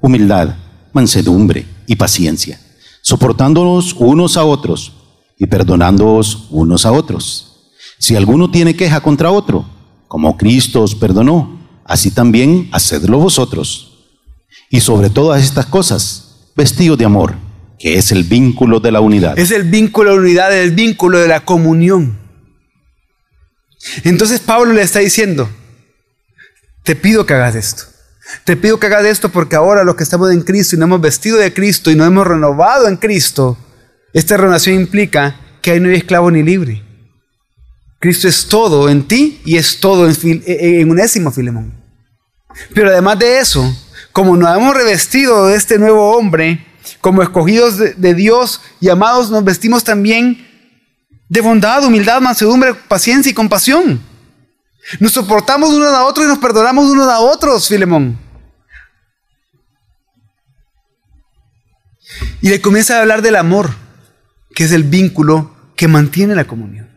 humildad, 0.00 0.56
mansedumbre 0.92 1.66
y 1.86 1.96
paciencia, 1.96 2.58
soportándonos 3.02 3.94
unos 3.94 4.36
a 4.36 4.44
otros 4.44 4.92
y 5.38 5.46
perdonándoos 5.46 6.46
unos 6.50 6.86
a 6.86 6.92
otros. 6.92 7.72
Si 7.98 8.16
alguno 8.16 8.50
tiene 8.50 8.76
queja 8.76 9.00
contra 9.00 9.30
otro, 9.30 9.66
como 10.08 10.36
Cristo 10.36 10.82
os 10.82 10.94
perdonó, 10.94 11.58
así 11.84 12.10
también 12.10 12.68
hacedlo 12.72 13.18
vosotros. 13.18 13.93
Y 14.70 14.80
sobre 14.80 15.10
todas 15.10 15.42
estas 15.42 15.66
cosas, 15.66 16.50
vestidos 16.56 16.98
de 16.98 17.04
amor, 17.04 17.34
que 17.78 17.96
es 17.98 18.12
el 18.12 18.24
vínculo 18.24 18.80
de 18.80 18.92
la 18.92 19.00
unidad. 19.00 19.38
Es 19.38 19.50
el 19.50 19.64
vínculo 19.64 20.10
de 20.10 20.16
la 20.16 20.22
unidad, 20.22 20.58
el 20.58 20.72
vínculo 20.72 21.18
de 21.18 21.28
la 21.28 21.44
comunión. 21.44 22.18
Entonces 24.04 24.40
Pablo 24.40 24.72
le 24.72 24.82
está 24.82 25.00
diciendo, 25.00 25.48
te 26.82 26.96
pido 26.96 27.26
que 27.26 27.34
hagas 27.34 27.54
esto. 27.54 27.84
Te 28.44 28.56
pido 28.56 28.80
que 28.80 28.86
hagas 28.86 29.04
esto 29.04 29.28
porque 29.28 29.56
ahora 29.56 29.84
los 29.84 29.96
que 29.96 30.02
estamos 30.02 30.32
en 30.32 30.42
Cristo 30.42 30.76
y 30.76 30.78
nos 30.78 30.86
hemos 30.86 31.00
vestido 31.00 31.36
de 31.36 31.52
Cristo 31.52 31.90
y 31.90 31.94
nos 31.94 32.06
hemos 32.06 32.26
renovado 32.26 32.88
en 32.88 32.96
Cristo, 32.96 33.58
esta 34.12 34.36
renovación 34.36 34.76
implica 34.76 35.38
que 35.60 35.78
no 35.78 35.88
hay 35.88 35.96
esclavo 35.96 36.30
ni 36.30 36.42
libre. 36.42 36.82
Cristo 38.00 38.28
es 38.28 38.46
todo 38.46 38.88
en 38.88 39.06
ti 39.06 39.40
y 39.44 39.56
es 39.56 39.80
todo 39.80 40.08
en, 40.08 40.42
en 40.46 40.90
unésimo 40.90 41.30
Filemón. 41.30 41.74
Pero 42.74 42.90
además 42.90 43.18
de 43.18 43.38
eso, 43.38 43.74
como 44.14 44.36
nos 44.36 44.56
hemos 44.56 44.76
revestido 44.76 45.48
de 45.48 45.56
este 45.56 45.76
nuevo 45.76 46.16
hombre, 46.16 46.64
como 47.00 47.20
escogidos 47.20 47.78
de, 47.78 48.14
Dios 48.14 48.60
y 48.80 48.88
amados, 48.88 49.28
nos 49.28 49.42
vestimos 49.42 49.82
también 49.82 50.46
de 51.28 51.40
bondad, 51.40 51.84
humildad, 51.84 52.20
mansedumbre, 52.20 52.74
paciencia 52.74 53.30
y 53.30 53.34
compasión. 53.34 54.00
Nos 55.00 55.10
soportamos 55.10 55.70
unos 55.70 55.92
a 55.92 56.04
otros 56.04 56.26
y 56.26 56.28
nos 56.28 56.38
perdonamos 56.38 56.88
unos 56.90 57.08
a 57.08 57.18
otros, 57.18 57.66
Filemón. 57.66 58.16
Y 62.40 62.50
le 62.50 62.60
comienza 62.60 62.96
a 62.96 63.00
hablar 63.00 63.20
del 63.20 63.34
amor, 63.34 63.74
que 64.54 64.62
es 64.62 64.70
el 64.70 64.84
vínculo 64.84 65.52
que 65.74 65.88
mantiene 65.88 66.36
la 66.36 66.44
comunión. 66.44 66.88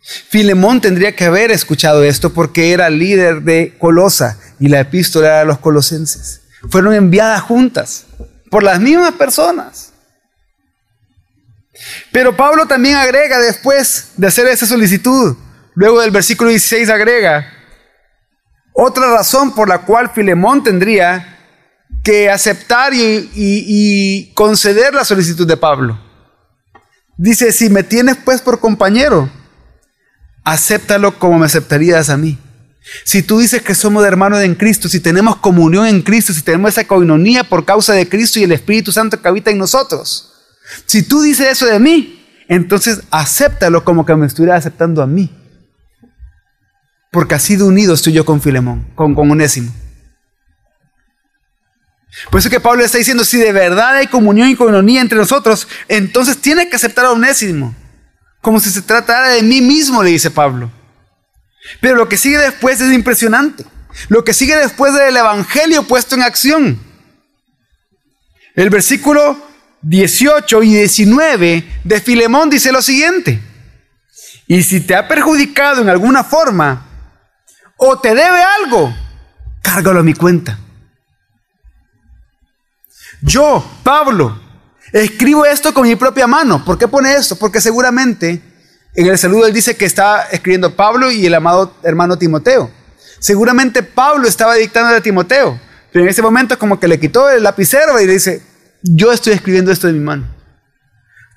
Filemón 0.00 0.80
tendría 0.80 1.14
que 1.14 1.26
haber 1.26 1.50
escuchado 1.50 2.04
esto 2.04 2.32
porque 2.32 2.72
era 2.72 2.88
líder 2.88 3.42
de 3.42 3.76
Colosa 3.78 4.38
y 4.62 4.68
la 4.68 4.78
epístola 4.78 5.40
a 5.40 5.44
los 5.44 5.58
colosenses. 5.58 6.42
Fueron 6.70 6.94
enviadas 6.94 7.42
juntas 7.42 8.06
por 8.48 8.62
las 8.62 8.78
mismas 8.78 9.12
personas. 9.14 9.92
Pero 12.12 12.36
Pablo 12.36 12.66
también 12.66 12.94
agrega 12.94 13.40
después 13.40 14.12
de 14.16 14.28
hacer 14.28 14.46
esa 14.46 14.64
solicitud, 14.64 15.36
luego 15.74 16.00
del 16.00 16.12
versículo 16.12 16.50
16 16.50 16.90
agrega, 16.90 17.52
otra 18.72 19.10
razón 19.10 19.52
por 19.52 19.68
la 19.68 19.78
cual 19.78 20.10
Filemón 20.10 20.62
tendría 20.62 21.40
que 22.04 22.30
aceptar 22.30 22.94
y, 22.94 23.30
y 23.34 24.32
conceder 24.34 24.94
la 24.94 25.04
solicitud 25.04 25.46
de 25.46 25.56
Pablo. 25.56 26.00
Dice, 27.16 27.50
si 27.50 27.68
me 27.68 27.82
tienes 27.82 28.16
pues 28.24 28.40
por 28.40 28.60
compañero, 28.60 29.28
acéptalo 30.44 31.18
como 31.18 31.40
me 31.40 31.46
aceptarías 31.46 32.10
a 32.10 32.16
mí. 32.16 32.38
Si 33.04 33.22
tú 33.22 33.38
dices 33.38 33.62
que 33.62 33.74
somos 33.74 34.04
hermanos 34.04 34.40
en 34.40 34.54
Cristo, 34.54 34.88
si 34.88 35.00
tenemos 35.00 35.36
comunión 35.36 35.86
en 35.86 36.02
Cristo, 36.02 36.32
si 36.32 36.42
tenemos 36.42 36.70
esa 36.70 36.86
coinonía 36.86 37.44
por 37.44 37.64
causa 37.64 37.92
de 37.92 38.08
Cristo 38.08 38.40
y 38.40 38.44
el 38.44 38.52
Espíritu 38.52 38.92
Santo 38.92 39.20
que 39.20 39.28
habita 39.28 39.50
en 39.50 39.58
nosotros, 39.58 40.32
si 40.86 41.02
tú 41.02 41.22
dices 41.22 41.48
eso 41.48 41.66
de 41.66 41.78
mí, 41.78 42.24
entonces 42.48 43.02
acéptalo 43.10 43.84
como 43.84 44.04
que 44.04 44.16
me 44.16 44.26
estuviera 44.26 44.56
aceptando 44.56 45.02
a 45.02 45.06
mí. 45.06 45.30
Porque 47.10 47.34
así 47.34 47.56
de 47.56 47.64
unido 47.64 47.94
estoy 47.94 48.14
yo 48.14 48.24
con 48.24 48.40
Filemón, 48.40 48.86
con, 48.94 49.14
con 49.14 49.30
Onésimo. 49.30 49.72
Por 52.30 52.40
eso 52.40 52.50
que 52.50 52.60
Pablo 52.60 52.84
está 52.84 52.98
diciendo, 52.98 53.24
si 53.24 53.38
de 53.38 53.52
verdad 53.52 53.96
hay 53.96 54.06
comunión 54.06 54.48
y 54.48 54.56
coinonía 54.56 55.00
entre 55.00 55.18
nosotros, 55.18 55.68
entonces 55.88 56.38
tiene 56.38 56.68
que 56.68 56.76
aceptar 56.76 57.04
a 57.04 57.12
Onésimo. 57.12 57.74
Como 58.40 58.60
si 58.60 58.70
se 58.70 58.82
tratara 58.82 59.28
de 59.28 59.42
mí 59.42 59.60
mismo, 59.60 60.02
le 60.02 60.10
dice 60.10 60.30
Pablo. 60.30 60.70
Pero 61.80 61.96
lo 61.96 62.08
que 62.08 62.16
sigue 62.16 62.38
después 62.38 62.80
es 62.80 62.92
impresionante. 62.92 63.64
Lo 64.08 64.24
que 64.24 64.34
sigue 64.34 64.56
después 64.56 64.94
del 64.94 65.16
Evangelio 65.16 65.84
puesto 65.84 66.14
en 66.14 66.22
acción. 66.22 66.80
El 68.54 68.70
versículo 68.70 69.36
18 69.82 70.62
y 70.62 70.74
19 70.76 71.80
de 71.84 72.00
Filemón 72.00 72.50
dice 72.50 72.72
lo 72.72 72.82
siguiente. 72.82 73.40
Y 74.46 74.62
si 74.62 74.80
te 74.80 74.94
ha 74.94 75.08
perjudicado 75.08 75.82
en 75.82 75.88
alguna 75.88 76.24
forma 76.24 76.86
o 77.76 77.98
te 77.98 78.08
debe 78.08 78.42
algo, 78.62 78.94
cárgalo 79.62 80.00
a 80.00 80.04
mi 80.04 80.14
cuenta. 80.14 80.58
Yo, 83.22 83.64
Pablo, 83.82 84.40
escribo 84.92 85.44
esto 85.46 85.72
con 85.72 85.86
mi 85.86 85.96
propia 85.96 86.26
mano. 86.26 86.64
¿Por 86.64 86.76
qué 86.76 86.88
pone 86.88 87.14
esto? 87.14 87.36
Porque 87.36 87.60
seguramente 87.60 88.42
en 88.94 89.06
el 89.06 89.18
saludo 89.18 89.46
él 89.46 89.54
dice 89.54 89.76
que 89.76 89.84
está 89.84 90.24
escribiendo 90.30 90.74
Pablo 90.76 91.10
y 91.10 91.24
el 91.26 91.34
amado 91.34 91.74
hermano 91.82 92.18
Timoteo. 92.18 92.70
Seguramente 93.18 93.82
Pablo 93.82 94.28
estaba 94.28 94.54
dictando 94.54 94.94
a 94.94 95.00
Timoteo, 95.00 95.58
pero 95.92 96.04
en 96.04 96.10
ese 96.10 96.22
momento 96.22 96.58
como 96.58 96.78
que 96.78 96.88
le 96.88 96.98
quitó 97.00 97.30
el 97.30 97.42
lapicero 97.42 98.00
y 98.00 98.06
le 98.06 98.14
dice, 98.14 98.42
yo 98.82 99.12
estoy 99.12 99.34
escribiendo 99.34 99.70
esto 99.70 99.86
de 99.86 99.92
mi 99.92 100.00
mano. 100.00 100.26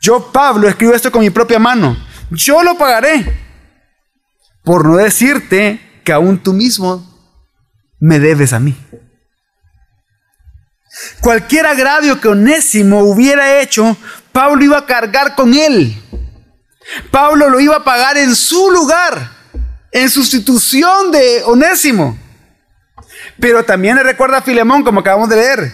Yo, 0.02 0.32
Pablo, 0.32 0.68
escribo 0.68 0.94
esto 0.94 1.12
con 1.12 1.22
mi 1.22 1.30
propia 1.30 1.60
mano. 1.60 1.98
Yo 2.32 2.64
lo 2.64 2.78
pagaré. 2.78 3.26
Por 4.64 4.86
no 4.86 4.98
decirte 4.98 5.80
que 6.04 6.12
aún 6.12 6.42
tú 6.42 6.54
mismo 6.54 7.04
me 8.00 8.20
debes 8.20 8.54
a 8.54 8.60
mí. 8.60 8.76
Cualquier 11.22 11.66
agravio 11.66 12.20
que 12.20 12.28
Onésimo 12.28 13.04
hubiera 13.04 13.62
hecho, 13.62 13.98
Pablo 14.32 14.64
iba 14.64 14.78
a 14.78 14.86
cargar 14.86 15.36
con 15.36 15.54
él. 15.54 16.02
Pablo 17.12 17.50
lo 17.50 17.60
iba 17.60 17.78
a 17.78 17.84
pagar 17.84 18.18
en 18.18 18.36
su 18.36 18.72
lugar, 18.72 19.32
en 19.92 20.10
sustitución 20.10 21.12
de 21.12 21.44
Onésimo. 21.46 22.18
Pero 23.40 23.64
también 23.64 23.96
le 23.96 24.04
recuerda 24.04 24.38
a 24.38 24.42
Filemón, 24.42 24.84
como 24.84 25.00
acabamos 25.00 25.30
de 25.30 25.36
leer. 25.36 25.74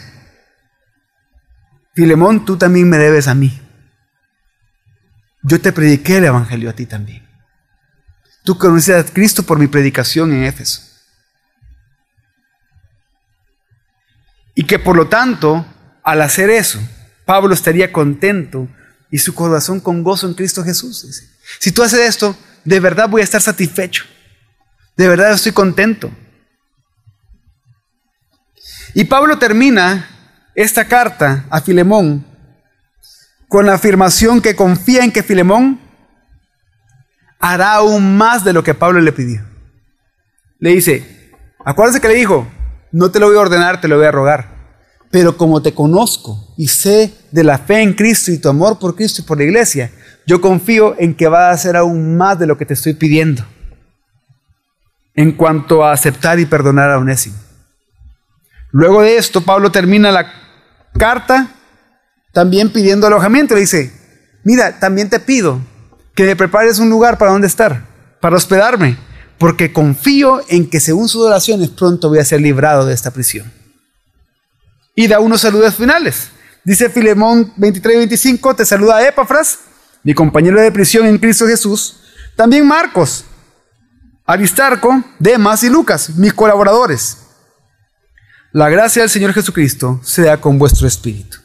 Filemón, 1.93 2.45
tú 2.45 2.57
también 2.57 2.89
me 2.89 2.97
debes 2.97 3.27
a 3.27 3.35
mí. 3.35 3.59
Yo 5.43 5.59
te 5.59 5.71
prediqué 5.71 6.17
el 6.17 6.25
Evangelio 6.25 6.69
a 6.69 6.73
ti 6.73 6.85
también. 6.85 7.27
Tú 8.43 8.57
conoces 8.57 8.95
a 8.95 9.13
Cristo 9.13 9.43
por 9.43 9.59
mi 9.59 9.67
predicación 9.67 10.31
en 10.31 10.43
Éfeso. 10.43 10.81
Y 14.55 14.63
que 14.65 14.79
por 14.79 14.95
lo 14.95 15.07
tanto, 15.07 15.65
al 16.03 16.21
hacer 16.21 16.49
eso, 16.49 16.79
Pablo 17.25 17.53
estaría 17.53 17.91
contento 17.91 18.67
y 19.11 19.19
su 19.19 19.35
corazón 19.35 19.79
con 19.79 20.03
gozo 20.03 20.25
en 20.25 20.33
Cristo 20.33 20.63
Jesús. 20.63 21.05
Si 21.59 21.71
tú 21.71 21.83
haces 21.83 21.99
esto, 21.99 22.35
de 22.63 22.79
verdad 22.79 23.09
voy 23.09 23.21
a 23.21 23.25
estar 23.25 23.41
satisfecho. 23.41 24.05
De 24.95 25.07
verdad 25.07 25.33
estoy 25.33 25.51
contento. 25.51 26.09
Y 28.93 29.03
Pablo 29.03 29.37
termina 29.37 30.09
esta 30.55 30.85
carta 30.85 31.45
a 31.49 31.61
Filemón 31.61 32.25
con 33.47 33.65
la 33.65 33.73
afirmación 33.73 34.41
que 34.41 34.55
confía 34.55 35.03
en 35.03 35.11
que 35.11 35.23
Filemón 35.23 35.79
hará 37.39 37.73
aún 37.73 38.17
más 38.17 38.43
de 38.43 38.53
lo 38.53 38.63
que 38.63 38.73
Pablo 38.73 39.01
le 39.01 39.11
pidió. 39.11 39.45
Le 40.59 40.71
dice, 40.71 41.33
acuérdense 41.65 41.99
que 41.99 42.07
le 42.07 42.13
dijo, 42.13 42.47
no 42.91 43.11
te 43.11 43.19
lo 43.19 43.27
voy 43.27 43.37
a 43.37 43.41
ordenar, 43.41 43.81
te 43.81 43.87
lo 43.87 43.97
voy 43.97 44.05
a 44.05 44.11
rogar. 44.11 44.50
Pero 45.11 45.35
como 45.35 45.61
te 45.61 45.73
conozco 45.73 46.53
y 46.57 46.69
sé 46.69 47.13
de 47.31 47.43
la 47.43 47.57
fe 47.57 47.81
en 47.81 47.93
Cristo 47.93 48.31
y 48.31 48.37
tu 48.37 48.47
amor 48.47 48.79
por 48.79 48.95
Cristo 48.95 49.21
y 49.21 49.25
por 49.25 49.37
la 49.37 49.43
iglesia, 49.43 49.91
yo 50.25 50.39
confío 50.39 50.95
en 50.97 51.13
que 51.13 51.27
va 51.27 51.49
a 51.49 51.51
hacer 51.51 51.75
aún 51.75 52.15
más 52.15 52.39
de 52.39 52.47
lo 52.47 52.57
que 52.57 52.65
te 52.65 52.73
estoy 52.73 52.93
pidiendo 52.93 53.45
en 55.13 55.33
cuanto 55.33 55.83
a 55.83 55.91
aceptar 55.91 56.39
y 56.39 56.45
perdonar 56.45 56.89
a 56.89 56.97
Onésimo. 56.97 57.35
Luego 58.71 59.01
de 59.01 59.17
esto, 59.17 59.41
Pablo 59.41 59.69
termina 59.69 60.11
la 60.11 60.31
carta 60.97 61.51
también 62.31 62.71
pidiendo 62.71 63.05
alojamiento. 63.05 63.53
Le 63.53 63.61
dice, 63.61 63.91
mira, 64.45 64.79
también 64.79 65.09
te 65.09 65.19
pido 65.19 65.59
que 66.15 66.23
me 66.23 66.37
prepares 66.37 66.79
un 66.79 66.89
lugar 66.89 67.17
para 67.17 67.31
donde 67.31 67.47
estar, 67.47 67.85
para 68.21 68.37
hospedarme, 68.37 68.97
porque 69.37 69.73
confío 69.73 70.41
en 70.47 70.69
que 70.69 70.79
según 70.79 71.09
sus 71.09 71.25
oraciones 71.25 71.69
pronto 71.69 72.07
voy 72.07 72.19
a 72.19 72.25
ser 72.25 72.39
librado 72.39 72.85
de 72.85 72.93
esta 72.93 73.11
prisión 73.11 73.51
y 74.95 75.07
da 75.07 75.19
unos 75.19 75.41
saludos 75.41 75.75
finales. 75.75 76.29
Dice 76.63 76.89
Filemón 76.89 77.53
23 77.57 77.95
y 77.95 77.97
25, 77.99 78.55
te 78.55 78.65
saluda 78.65 79.07
Epafras, 79.07 79.59
mi 80.03 80.13
compañero 80.13 80.61
de 80.61 80.71
prisión 80.71 81.05
en 81.05 81.17
Cristo 81.17 81.47
Jesús. 81.47 82.01
También 82.35 82.67
Marcos, 82.67 83.25
Aristarco, 84.25 85.03
Demas 85.19 85.63
y 85.63 85.69
Lucas, 85.69 86.11
mis 86.15 86.33
colaboradores. 86.33 87.17
La 88.53 88.69
gracia 88.69 89.01
del 89.01 89.09
Señor 89.09 89.33
Jesucristo 89.33 89.99
sea 90.03 90.39
con 90.39 90.59
vuestro 90.59 90.87
espíritu. 90.87 91.37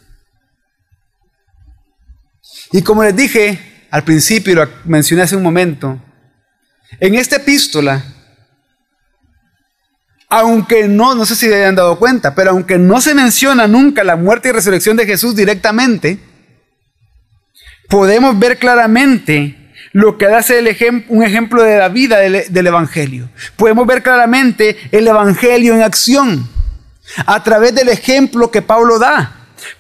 Y 2.72 2.82
como 2.82 3.04
les 3.04 3.14
dije 3.14 3.86
al 3.90 4.02
principio, 4.02 4.54
lo 4.54 4.68
mencioné 4.84 5.22
hace 5.22 5.36
un 5.36 5.42
momento, 5.42 6.00
en 7.00 7.14
esta 7.14 7.36
epístola, 7.36 8.04
aunque 10.28 10.88
no, 10.88 11.14
no 11.14 11.24
sé 11.24 11.36
si 11.36 11.48
se 11.48 11.54
hayan 11.54 11.76
dado 11.76 11.98
cuenta, 11.98 12.34
pero 12.34 12.50
aunque 12.50 12.78
no 12.78 13.00
se 13.00 13.14
menciona 13.14 13.66
nunca 13.66 14.02
la 14.04 14.16
muerte 14.16 14.48
y 14.48 14.52
resurrección 14.52 14.96
de 14.96 15.06
Jesús 15.06 15.36
directamente, 15.36 16.18
podemos 17.88 18.38
ver 18.38 18.58
claramente 18.58 19.72
lo 19.92 20.18
que 20.18 20.26
hace 20.26 20.60
un 21.08 21.22
ejemplo 21.22 21.62
de 21.62 21.78
la 21.78 21.88
vida 21.88 22.18
del, 22.18 22.44
del 22.48 22.66
Evangelio. 22.66 23.30
Podemos 23.56 23.86
ver 23.86 24.02
claramente 24.02 24.76
el 24.90 25.06
Evangelio 25.06 25.74
en 25.74 25.82
acción 25.82 26.48
a 27.24 27.42
través 27.42 27.74
del 27.74 27.88
ejemplo 27.88 28.50
que 28.50 28.62
Pablo 28.62 28.98
da. 28.98 29.32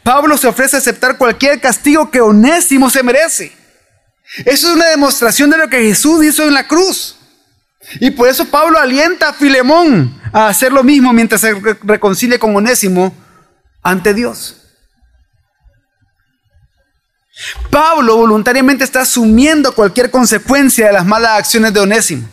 Pablo 0.02 0.36
se 0.36 0.46
ofrece 0.46 0.76
a 0.76 0.78
aceptar 0.78 1.18
cualquier 1.18 1.60
castigo 1.60 2.10
que 2.10 2.20
Onésimo 2.20 2.88
se 2.88 3.02
merece. 3.02 3.52
Eso 4.44 4.68
es 4.68 4.74
una 4.74 4.86
demostración 4.86 5.50
de 5.50 5.58
lo 5.58 5.68
que 5.68 5.82
Jesús 5.82 6.24
hizo 6.24 6.44
en 6.44 6.54
la 6.54 6.66
cruz. 6.66 7.15
Y 7.94 8.10
por 8.10 8.28
eso 8.28 8.44
Pablo 8.46 8.78
alienta 8.78 9.28
a 9.28 9.32
Filemón 9.32 10.20
a 10.32 10.48
hacer 10.48 10.72
lo 10.72 10.82
mismo 10.82 11.12
mientras 11.12 11.40
se 11.40 11.54
reconcilie 11.82 12.38
con 12.38 12.54
Onésimo 12.54 13.14
ante 13.82 14.12
Dios. 14.12 14.56
Pablo 17.70 18.16
voluntariamente 18.16 18.84
está 18.84 19.02
asumiendo 19.02 19.74
cualquier 19.74 20.10
consecuencia 20.10 20.86
de 20.86 20.92
las 20.92 21.04
malas 21.04 21.38
acciones 21.38 21.72
de 21.72 21.80
Onésimo. 21.80 22.28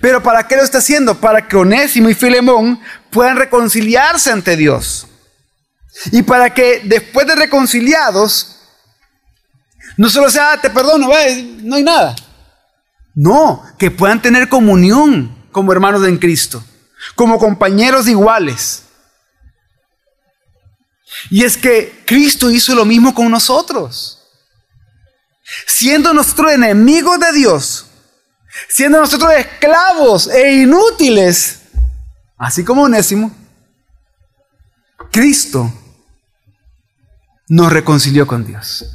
Pero 0.00 0.22
¿para 0.22 0.46
qué 0.46 0.56
lo 0.56 0.62
está 0.62 0.78
haciendo? 0.78 1.16
Para 1.20 1.46
que 1.46 1.56
Onésimo 1.56 2.08
y 2.08 2.14
Filemón 2.14 2.80
puedan 3.10 3.36
reconciliarse 3.36 4.30
ante 4.30 4.56
Dios. 4.56 5.06
Y 6.12 6.22
para 6.22 6.54
que 6.54 6.82
después 6.84 7.26
de 7.26 7.34
reconciliados, 7.34 8.56
no 9.96 10.08
solo 10.08 10.30
sea, 10.30 10.52
ah, 10.52 10.60
te 10.60 10.70
perdono, 10.70 11.08
no 11.08 11.76
hay 11.76 11.82
nada. 11.82 12.14
No, 13.14 13.64
que 13.78 13.90
puedan 13.90 14.22
tener 14.22 14.48
comunión 14.48 15.34
como 15.52 15.72
hermanos 15.72 16.06
en 16.06 16.18
Cristo, 16.18 16.62
como 17.14 17.38
compañeros 17.38 18.08
iguales. 18.08 18.84
Y 21.28 21.44
es 21.44 21.56
que 21.56 22.02
Cristo 22.06 22.50
hizo 22.50 22.74
lo 22.74 22.84
mismo 22.84 23.14
con 23.14 23.30
nosotros. 23.30 24.16
Siendo 25.66 26.14
nosotros 26.14 26.52
enemigos 26.52 27.18
de 27.18 27.32
Dios, 27.32 27.86
siendo 28.68 29.00
nosotros 29.00 29.32
esclavos 29.34 30.28
e 30.28 30.62
inútiles, 30.62 31.60
así 32.38 32.64
como 32.64 32.82
Onésimo, 32.82 33.34
Cristo 35.10 35.72
nos 37.48 37.72
reconcilió 37.72 38.26
con 38.26 38.46
Dios. 38.46 38.86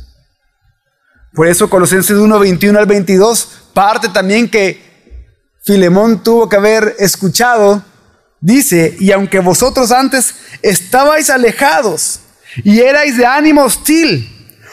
Por 1.34 1.48
eso 1.48 1.70
Colosenses 1.70 2.16
1, 2.16 2.40
21 2.40 2.80
al 2.80 2.86
22, 2.86 3.65
parte 3.76 4.08
también 4.08 4.50
que 4.50 4.82
Filemón 5.66 6.24
tuvo 6.24 6.48
que 6.48 6.56
haber 6.56 6.96
escuchado, 6.98 7.84
dice, 8.40 8.96
y 9.00 9.12
aunque 9.12 9.40
vosotros 9.40 9.92
antes 9.92 10.34
estabais 10.62 11.30
alejados 11.30 12.22
y 12.64 12.80
erais 12.80 13.18
de 13.18 13.26
ánimo 13.26 13.64
hostil, 13.64 14.32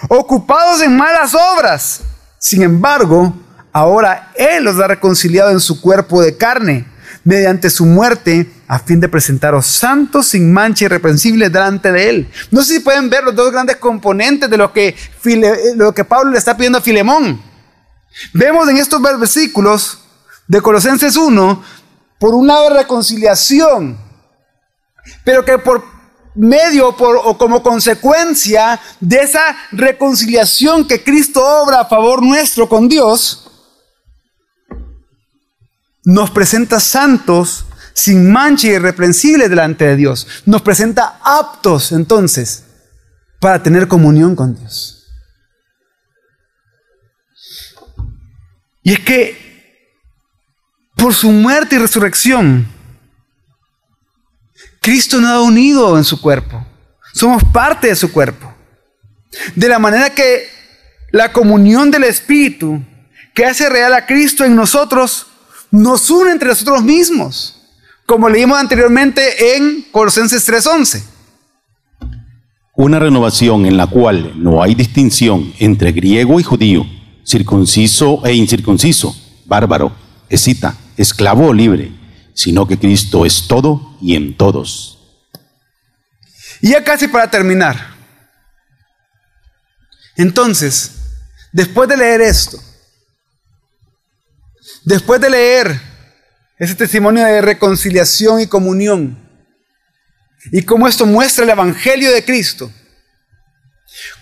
ocupados 0.09 0.81
en 0.83 0.97
malas 0.97 1.35
obras, 1.35 2.03
sin 2.39 2.63
embargo, 2.63 3.35
ahora 3.73 4.31
Él 4.37 4.69
os 4.69 4.79
ha 4.79 4.87
reconciliado 4.87 5.51
en 5.51 5.61
su 5.61 5.81
cuerpo 5.81 6.23
de 6.23 6.37
carne, 6.37 6.87
mediante 7.25 7.71
su 7.71 7.85
muerte, 7.85 8.53
a 8.69 8.79
fin 8.79 9.01
de 9.01 9.09
presentaros 9.09 9.67
santos, 9.67 10.29
sin 10.29 10.53
mancha, 10.53 10.85
irreprensibles 10.85 11.53
delante 11.53 11.91
de 11.91 12.09
Él. 12.09 12.31
No 12.53 12.63
sé 12.63 12.75
si 12.75 12.81
pueden 12.81 13.11
ver 13.11 13.25
los 13.25 13.35
dos 13.35 13.51
grandes 13.51 13.77
componentes 13.77 14.49
de 14.49 14.57
lo 14.57 14.73
que, 14.73 14.95
lo 15.75 15.93
que 15.93 16.05
Pablo 16.05 16.31
le 16.31 16.39
está 16.39 16.57
pidiendo 16.57 16.79
a 16.79 16.83
Filemón. 16.83 17.52
Vemos 18.33 18.69
en 18.69 18.77
estos 18.77 19.01
versículos 19.01 19.99
de 20.47 20.61
Colosenses 20.61 21.17
1, 21.17 21.63
por 22.19 22.35
un 22.35 22.47
lado 22.47 22.71
reconciliación, 22.71 23.99
pero 25.25 25.45
que 25.45 25.59
por 25.59 25.85
medio 26.35 26.89
o 26.89 27.39
como 27.39 27.63
consecuencia 27.63 28.81
de 29.01 29.17
esa 29.19 29.57
reconciliación 29.73 30.87
que 30.87 31.03
Cristo 31.03 31.45
obra 31.45 31.81
a 31.81 31.85
favor 31.87 32.23
nuestro 32.23 32.69
con 32.69 32.89
Dios, 32.89 33.51
nos 36.05 36.31
presenta 36.31 36.81
santos 36.81 37.67
sin 37.95 38.33
mancha 38.33 38.69
y 38.69 38.71
irreprensible 38.71 39.49
delante 39.49 39.85
de 39.85 39.97
Dios. 39.97 40.27
Nos 40.47 40.63
presenta 40.63 41.21
aptos 41.23 41.93
entonces 41.93 42.65
para 43.41 43.63
tener 43.63 43.89
comunión 43.89 44.35
con 44.35 44.55
Dios. 44.55 45.02
Y 48.83 48.93
es 48.93 49.01
que 49.01 49.43
por 50.97 51.15
su 51.15 51.31
muerte 51.31 51.77
y 51.77 51.79
resurrección, 51.79 52.67
Cristo 54.81 55.21
nos 55.21 55.31
ha 55.31 55.41
unido 55.41 55.97
en 55.97 56.05
su 56.05 56.21
cuerpo. 56.21 56.65
Somos 57.15 57.43
parte 57.45 57.89
de 57.89 57.97
su 57.97 58.13
cuerpo. 58.13 58.53
De 59.55 59.69
la 59.69 59.79
manera 59.79 60.11
que 60.11 60.49
la 61.11 61.33
comunión 61.33 61.91
del 61.91 62.05
Espíritu 62.05 62.83
que 63.35 63.47
hace 63.47 63.69
real 63.69 63.95
a 63.95 64.07
Cristo 64.07 64.45
en 64.45 64.57
nosotros 64.57 65.27
nos 65.71 66.11
une 66.11 66.33
entre 66.33 66.49
nosotros 66.49 66.83
mismos 66.83 67.63
como 68.07 68.29
leímos 68.29 68.59
anteriormente 68.59 69.57
en 69.57 69.87
Colosenses 69.91 70.45
3:11. 70.47 71.03
Una 72.75 72.99
renovación 72.99 73.67
en 73.67 73.77
la 73.77 73.87
cual 73.87 74.33
no 74.37 74.63
hay 74.63 74.75
distinción 74.75 75.53
entre 75.59 75.93
griego 75.93 76.41
y 76.41 76.43
judío, 76.43 76.85
circunciso 77.25 78.25
e 78.25 78.35
incircunciso, 78.35 79.17
bárbaro, 79.45 79.95
escita, 80.29 80.77
esclavo 80.97 81.49
o 81.49 81.53
libre, 81.53 81.93
sino 82.35 82.67
que 82.67 82.79
Cristo 82.79 83.27
es 83.27 83.47
todo 83.47 83.97
y 84.01 84.17
en 84.17 84.37
todos. 84.37 84.99
Y 86.61 86.71
ya 86.71 86.85
casi 86.85 87.09
para 87.09 87.31
terminar. 87.31 87.95
Entonces, 90.17 90.93
después 91.53 91.89
de 91.89 91.97
leer 91.97 92.21
esto, 92.21 92.59
después 94.85 95.21
de 95.21 95.31
leer 95.31 95.93
ese 96.63 96.77
testimonio 96.77 97.25
de 97.25 97.41
reconciliación 97.41 98.41
y 98.41 98.47
comunión. 98.47 99.19
Y 100.53 100.63
cómo 100.63 100.87
esto 100.87 101.07
muestra 101.07 101.43
el 101.45 101.51
Evangelio 101.51 102.13
de 102.13 102.25
Cristo. 102.25 102.71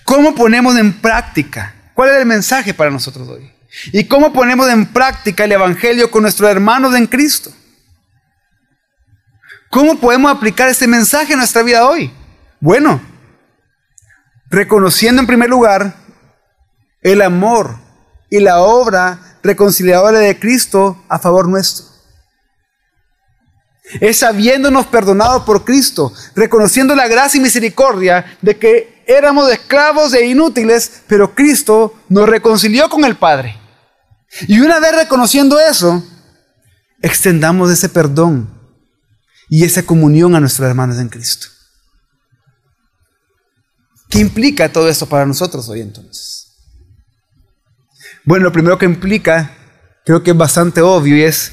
¿Cómo 0.05 0.35
ponemos 0.35 0.77
en 0.77 1.01
práctica? 1.01 1.75
¿Cuál 2.01 2.13
es 2.13 2.17
el 2.17 2.25
mensaje 2.25 2.73
para 2.73 2.91
nosotros 2.91 3.29
hoy? 3.29 3.53
¿Y 3.93 4.05
cómo 4.05 4.33
ponemos 4.33 4.67
en 4.71 4.91
práctica 4.91 5.45
el 5.45 5.53
Evangelio 5.53 6.11
con 6.11 6.23
nuestros 6.23 6.51
hermanos 6.51 6.95
en 6.95 7.07
Cristo? 7.07 7.53
¿Cómo 9.69 10.01
podemos 10.01 10.35
aplicar 10.35 10.71
este 10.71 10.87
mensaje 10.87 11.35
en 11.35 11.41
nuestra 11.41 11.63
vida 11.63 11.87
hoy? 11.87 12.11
Bueno, 12.59 13.03
reconociendo 14.49 15.21
en 15.21 15.27
primer 15.27 15.51
lugar 15.51 15.95
el 17.03 17.21
amor 17.21 17.77
y 18.31 18.41
la 18.41 18.61
obra 18.61 19.37
reconciliadora 19.43 20.21
de 20.21 20.39
Cristo 20.39 21.05
a 21.07 21.19
favor 21.19 21.51
nuestro. 21.51 21.85
Es 24.01 24.23
habiéndonos 24.23 24.87
perdonado 24.87 25.45
por 25.45 25.67
Cristo, 25.67 26.15
reconociendo 26.35 26.95
la 26.95 27.09
gracia 27.09 27.37
y 27.37 27.43
misericordia 27.43 28.39
de 28.41 28.57
que 28.57 29.00
éramos 29.11 29.51
esclavos 29.51 30.15
e 30.15 30.27
inútiles, 30.27 31.03
pero 31.07 31.35
Cristo 31.35 31.95
nos 32.09 32.29
reconcilió 32.29 32.89
con 32.89 33.05
el 33.05 33.17
Padre. 33.17 33.59
Y 34.47 34.61
una 34.61 34.79
vez 34.79 34.95
reconociendo 34.95 35.59
eso, 35.59 36.05
extendamos 37.03 37.71
ese 37.71 37.89
perdón 37.89 38.49
y 39.49 39.65
esa 39.65 39.83
comunión 39.83 40.35
a 40.35 40.41
nuestros 40.41 40.69
hermanos 40.69 40.99
en 40.99 41.09
Cristo. 41.09 41.49
¿Qué 44.09 44.21
implica 44.21 44.73
todo 44.73 44.89
esto 44.89 45.07
para 45.07 45.27
nosotros 45.27 45.69
hoy 45.69 45.81
entonces? 45.81 46.47
Bueno, 48.25 48.45
lo 48.45 48.53
primero 48.53 48.79
que 48.79 48.87
implica, 48.87 49.57
creo 50.05 50.23
que 50.23 50.31
es 50.31 50.37
bastante 50.37 50.83
obvio 50.83 51.17
y 51.17 51.23
es 51.23 51.53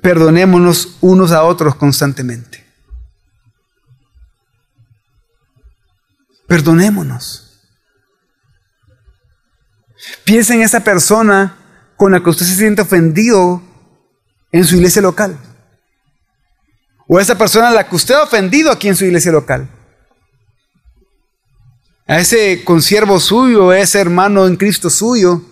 perdonémonos 0.00 0.96
unos 1.00 1.32
a 1.32 1.42
otros 1.44 1.74
constantemente. 1.74 2.63
Perdonémonos. 6.54 7.50
Piensa 10.22 10.54
en 10.54 10.62
esa 10.62 10.84
persona 10.84 11.56
con 11.96 12.12
la 12.12 12.22
que 12.22 12.30
usted 12.30 12.46
se 12.46 12.54
siente 12.54 12.82
ofendido 12.82 13.60
en 14.52 14.64
su 14.64 14.76
iglesia 14.76 15.02
local. 15.02 15.36
O 17.08 17.18
esa 17.18 17.36
persona 17.36 17.70
a 17.70 17.72
la 17.72 17.88
que 17.88 17.96
usted 17.96 18.14
ha 18.14 18.22
ofendido 18.22 18.70
aquí 18.70 18.86
en 18.86 18.94
su 18.94 19.04
iglesia 19.04 19.32
local. 19.32 19.68
A 22.06 22.20
ese 22.20 22.62
consiervo 22.62 23.18
suyo, 23.18 23.70
a 23.70 23.78
ese 23.80 24.00
hermano 24.00 24.46
en 24.46 24.54
Cristo 24.54 24.90
suyo 24.90 25.42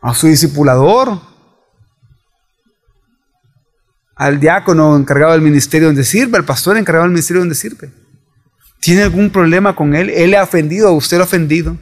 a 0.00 0.14
su 0.14 0.28
discipulador, 0.28 1.20
al 4.18 4.40
diácono 4.40 4.96
encargado 4.96 5.32
del 5.32 5.40
ministerio 5.40 5.88
donde 5.88 6.04
sirve, 6.04 6.36
al 6.36 6.44
pastor 6.44 6.76
encargado 6.76 7.04
del 7.04 7.12
ministerio 7.12 7.40
donde 7.40 7.54
sirve. 7.54 7.90
¿Tiene 8.80 9.02
algún 9.02 9.30
problema 9.30 9.74
con 9.74 9.94
él? 9.94 10.10
¿Él 10.10 10.32
le 10.32 10.36
ha 10.36 10.42
ofendido 10.42 10.92
usted 10.92 11.16
lo 11.16 11.22
ha 11.22 11.26
ofendido? 11.26 11.76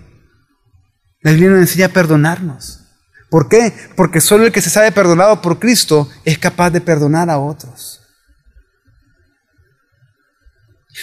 La 1.23 1.33
Biblia 1.33 1.51
nos 1.51 1.61
enseña 1.61 1.87
a 1.87 1.91
perdonarnos. 1.91 2.83
¿Por 3.31 3.49
qué? 3.49 3.73
Porque 3.97 4.21
solo 4.21 4.45
el 4.45 4.53
que 4.53 4.61
se 4.61 4.71
sabe 4.71 4.93
perdonado 4.93 5.43
por 5.43 5.59
Cristo 5.59 6.09
es 6.25 6.39
capaz 6.39 6.71
de 6.71 6.81
perdonar 6.81 7.31
a 7.31 7.39
otros. 7.39 8.03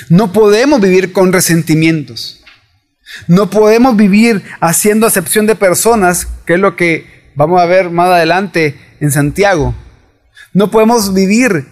No 0.10 0.32
podemos 0.32 0.80
vivir 0.80 1.14
con 1.14 1.34
resentimientos. 1.34 2.44
No 3.28 3.50
podemos 3.50 3.96
vivir 3.96 4.44
haciendo 4.62 5.06
acepción 5.06 5.46
de 5.46 5.56
personas, 5.56 6.28
que 6.46 6.54
es 6.54 6.60
lo 6.60 6.76
que 6.76 7.32
vamos 7.36 7.62
a 7.62 7.66
ver 7.66 7.90
más 7.90 8.10
adelante 8.10 8.80
en 9.00 9.12
Santiago. 9.12 9.76
No 10.54 10.70
podemos 10.70 11.14
vivir 11.14 11.68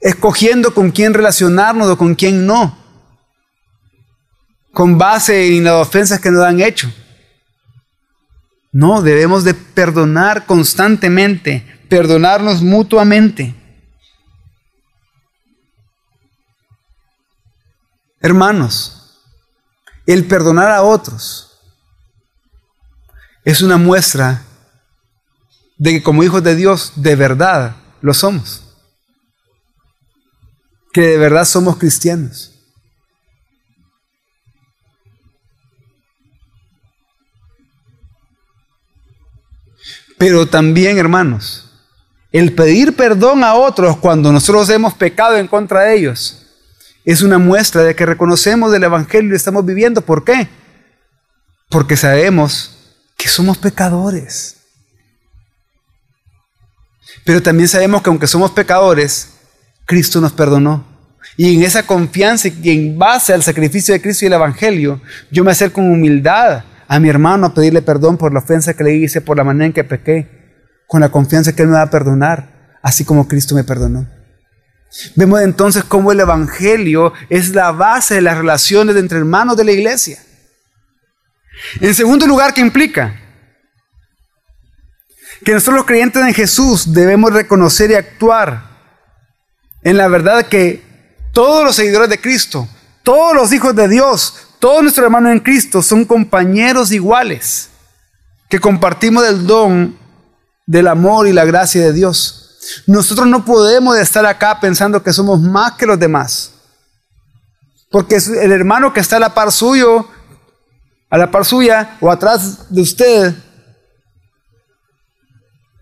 escogiendo 0.00 0.72
con 0.72 0.90
quién 0.90 1.12
relacionarnos 1.12 1.88
o 1.88 1.98
con 1.98 2.14
quién 2.14 2.46
no, 2.46 2.78
con 4.72 4.96
base 4.96 5.56
en 5.56 5.64
las 5.64 5.74
ofensas 5.74 6.20
que 6.20 6.30
nos 6.30 6.44
han 6.44 6.60
hecho. 6.60 6.92
No, 8.72 9.02
debemos 9.02 9.42
de 9.42 9.54
perdonar 9.54 10.46
constantemente, 10.46 11.80
perdonarnos 11.88 12.62
mutuamente. 12.62 13.54
Hermanos, 18.20 19.18
el 20.06 20.26
perdonar 20.26 20.70
a 20.70 20.82
otros 20.82 21.58
es 23.44 23.60
una 23.62 23.76
muestra 23.76 24.44
de 25.80 25.92
que 25.92 26.02
como 26.02 26.22
hijos 26.22 26.42
de 26.42 26.54
Dios 26.54 26.92
de 26.96 27.16
verdad 27.16 27.74
lo 28.02 28.12
somos. 28.12 28.62
Que 30.92 31.00
de 31.00 31.16
verdad 31.16 31.46
somos 31.46 31.78
cristianos. 31.78 32.52
Pero 40.18 40.46
también, 40.46 40.98
hermanos, 40.98 41.70
el 42.30 42.54
pedir 42.54 42.94
perdón 42.94 43.42
a 43.42 43.54
otros 43.54 43.96
cuando 43.96 44.30
nosotros 44.30 44.68
hemos 44.68 44.92
pecado 44.92 45.38
en 45.38 45.48
contra 45.48 45.84
de 45.84 45.96
ellos 45.96 46.46
es 47.06 47.22
una 47.22 47.38
muestra 47.38 47.84
de 47.84 47.96
que 47.96 48.04
reconocemos 48.04 48.70
del 48.70 48.84
Evangelio 48.84 49.32
y 49.32 49.36
estamos 49.36 49.64
viviendo. 49.64 50.02
¿Por 50.02 50.24
qué? 50.24 50.46
Porque 51.70 51.96
sabemos 51.96 52.98
que 53.16 53.28
somos 53.28 53.56
pecadores. 53.56 54.59
Pero 57.24 57.42
también 57.42 57.68
sabemos 57.68 58.02
que 58.02 58.10
aunque 58.10 58.26
somos 58.26 58.50
pecadores, 58.50 59.30
Cristo 59.86 60.20
nos 60.20 60.32
perdonó. 60.32 60.86
Y 61.36 61.56
en 61.56 61.62
esa 61.62 61.84
confianza 61.84 62.48
y 62.48 62.70
en 62.70 62.98
base 62.98 63.32
al 63.32 63.42
sacrificio 63.42 63.94
de 63.94 64.00
Cristo 64.00 64.24
y 64.24 64.28
el 64.28 64.34
Evangelio, 64.34 65.00
yo 65.30 65.44
me 65.44 65.52
acerco 65.52 65.76
con 65.76 65.90
humildad 65.90 66.64
a 66.88 66.98
mi 66.98 67.08
hermano 67.08 67.46
a 67.46 67.54
pedirle 67.54 67.82
perdón 67.82 68.16
por 68.16 68.32
la 68.32 68.40
ofensa 68.40 68.74
que 68.74 68.84
le 68.84 68.94
hice, 68.94 69.20
por 69.20 69.36
la 69.36 69.44
manera 69.44 69.66
en 69.66 69.72
que 69.72 69.84
pequé, 69.84 70.28
con 70.86 71.00
la 71.00 71.10
confianza 71.10 71.54
que 71.54 71.62
Él 71.62 71.68
me 71.68 71.74
va 71.74 71.82
a 71.82 71.90
perdonar, 71.90 72.78
así 72.82 73.04
como 73.04 73.28
Cristo 73.28 73.54
me 73.54 73.64
perdonó. 73.64 74.08
Vemos 75.14 75.40
entonces 75.40 75.84
cómo 75.84 76.10
el 76.10 76.20
Evangelio 76.20 77.12
es 77.28 77.54
la 77.54 77.70
base 77.70 78.16
de 78.16 78.22
las 78.22 78.36
relaciones 78.36 78.96
entre 78.96 79.18
hermanos 79.18 79.56
de 79.56 79.64
la 79.64 79.72
iglesia. 79.72 80.18
En 81.80 81.94
segundo 81.94 82.26
lugar, 82.26 82.52
¿qué 82.54 82.60
implica? 82.60 83.14
Que 85.44 85.52
nosotros 85.52 85.76
los 85.76 85.86
creyentes 85.86 86.22
en 86.22 86.34
Jesús 86.34 86.92
debemos 86.92 87.32
reconocer 87.32 87.90
y 87.90 87.94
actuar 87.94 88.70
en 89.82 89.96
la 89.96 90.08
verdad 90.08 90.46
que 90.46 90.82
todos 91.32 91.64
los 91.64 91.76
seguidores 91.76 92.10
de 92.10 92.20
Cristo, 92.20 92.68
todos 93.02 93.34
los 93.34 93.52
hijos 93.52 93.74
de 93.74 93.88
Dios, 93.88 94.34
todos 94.58 94.82
nuestros 94.82 95.04
hermanos 95.04 95.32
en 95.32 95.40
Cristo 95.40 95.82
son 95.82 96.04
compañeros 96.04 96.92
iguales, 96.92 97.70
que 98.48 98.60
compartimos 98.60 99.26
el 99.26 99.46
don 99.46 99.98
del 100.66 100.86
amor 100.86 101.26
y 101.26 101.32
la 101.32 101.44
gracia 101.44 101.82
de 101.82 101.92
Dios. 101.92 102.58
Nosotros 102.86 103.26
no 103.26 103.44
podemos 103.44 103.96
estar 103.96 104.26
acá 104.26 104.60
pensando 104.60 105.02
que 105.02 105.12
somos 105.12 105.40
más 105.40 105.72
que 105.72 105.86
los 105.86 105.98
demás. 105.98 106.52
Porque 107.90 108.16
el 108.16 108.52
hermano 108.52 108.92
que 108.92 109.00
está 109.00 109.16
a 109.16 109.20
la 109.20 109.34
par 109.34 109.50
suyo, 109.50 110.06
a 111.08 111.18
la 111.18 111.30
par 111.30 111.44
suya 111.44 111.96
o 112.00 112.10
atrás 112.10 112.72
de 112.72 112.82
usted, 112.82 113.34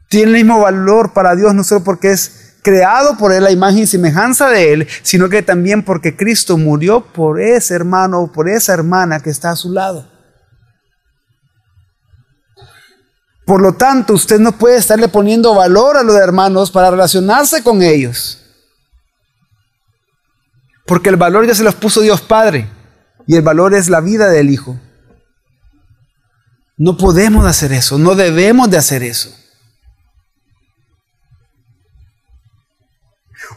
tiene 0.08 0.30
el 0.30 0.36
mismo 0.36 0.60
valor 0.60 1.12
para 1.12 1.36
Dios, 1.36 1.54
no 1.54 1.64
solo 1.64 1.84
porque 1.84 2.10
es 2.10 2.56
creado 2.62 3.16
por 3.16 3.32
él 3.32 3.44
la 3.44 3.50
imagen 3.50 3.80
y 3.80 3.86
semejanza 3.86 4.48
de 4.48 4.72
él, 4.72 4.88
sino 5.02 5.28
que 5.28 5.42
también 5.42 5.84
porque 5.84 6.16
Cristo 6.16 6.58
murió 6.58 7.00
por 7.00 7.40
ese 7.40 7.74
hermano 7.74 8.20
o 8.20 8.32
por 8.32 8.48
esa 8.48 8.74
hermana 8.74 9.20
que 9.20 9.30
está 9.30 9.50
a 9.50 9.56
su 9.56 9.72
lado. 9.72 10.10
Por 13.46 13.62
lo 13.62 13.72
tanto, 13.72 14.12
usted 14.12 14.38
no 14.38 14.52
puede 14.52 14.76
estarle 14.76 15.08
poniendo 15.08 15.54
valor 15.54 15.96
a 15.96 16.02
los 16.02 16.16
hermanos 16.16 16.70
para 16.70 16.90
relacionarse 16.90 17.62
con 17.62 17.80
ellos. 17.80 18.44
Porque 20.86 21.08
el 21.08 21.16
valor 21.16 21.46
ya 21.46 21.54
se 21.54 21.64
los 21.64 21.74
puso 21.74 22.02
Dios 22.02 22.20
Padre 22.20 22.68
y 23.26 23.36
el 23.36 23.42
valor 23.42 23.74
es 23.74 23.88
la 23.88 24.00
vida 24.00 24.28
del 24.28 24.50
Hijo. 24.50 24.78
No 26.76 26.98
podemos 26.98 27.46
hacer 27.46 27.72
eso, 27.72 27.98
no 27.98 28.14
debemos 28.14 28.70
de 28.70 28.76
hacer 28.76 29.02
eso. 29.02 29.34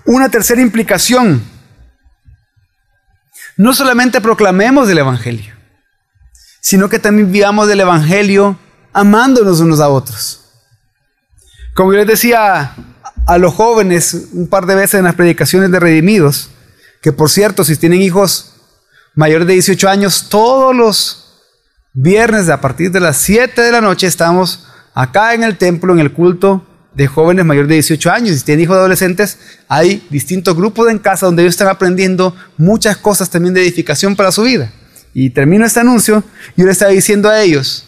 Una 0.05 0.29
tercera 0.29 0.61
implicación. 0.61 1.43
No 3.57 3.73
solamente 3.73 4.21
proclamemos 4.21 4.89
el 4.89 4.97
Evangelio, 4.97 5.53
sino 6.61 6.89
que 6.89 6.99
también 6.99 7.31
vivamos 7.31 7.67
del 7.67 7.81
Evangelio 7.81 8.57
amándonos 8.93 9.59
unos 9.59 9.79
a 9.79 9.89
otros. 9.89 10.41
Como 11.75 11.93
yo 11.93 11.99
les 11.99 12.07
decía 12.07 12.75
a 13.27 13.37
los 13.37 13.53
jóvenes 13.53 14.27
un 14.33 14.47
par 14.47 14.65
de 14.65 14.75
veces 14.75 14.95
en 14.95 15.05
las 15.05 15.15
predicaciones 15.15 15.71
de 15.71 15.79
Redimidos, 15.79 16.49
que 17.01 17.11
por 17.11 17.29
cierto, 17.29 17.63
si 17.63 17.75
tienen 17.77 18.01
hijos 18.01 18.53
mayores 19.15 19.47
de 19.47 19.53
18 19.53 19.89
años, 19.89 20.27
todos 20.29 20.75
los 20.75 21.43
viernes 21.93 22.49
a 22.49 22.61
partir 22.61 22.91
de 22.91 22.99
las 22.99 23.17
7 23.17 23.61
de 23.61 23.71
la 23.71 23.81
noche 23.81 24.07
estamos 24.07 24.67
acá 24.93 25.33
en 25.33 25.43
el 25.43 25.57
templo, 25.57 25.93
en 25.93 25.99
el 25.99 26.13
culto 26.13 26.65
de 26.93 27.07
jóvenes 27.07 27.45
mayores 27.45 27.69
de 27.69 27.75
18 27.75 28.11
años. 28.11 28.37
Si 28.37 28.45
tienen 28.45 28.63
hijos 28.63 28.77
adolescentes, 28.77 29.37
hay 29.67 30.05
distintos 30.09 30.55
grupos 30.55 30.89
en 30.89 30.99
casa 30.99 31.25
donde 31.25 31.43
ellos 31.43 31.53
están 31.53 31.69
aprendiendo 31.69 32.35
muchas 32.57 32.97
cosas 32.97 33.29
también 33.29 33.53
de 33.53 33.61
edificación 33.61 34.15
para 34.15 34.31
su 34.31 34.43
vida. 34.43 34.71
Y 35.13 35.29
termino 35.29 35.65
este 35.65 35.79
anuncio, 35.79 36.23
yo 36.55 36.65
le 36.65 36.71
estaba 36.71 36.91
diciendo 36.91 37.29
a 37.29 37.41
ellos, 37.41 37.85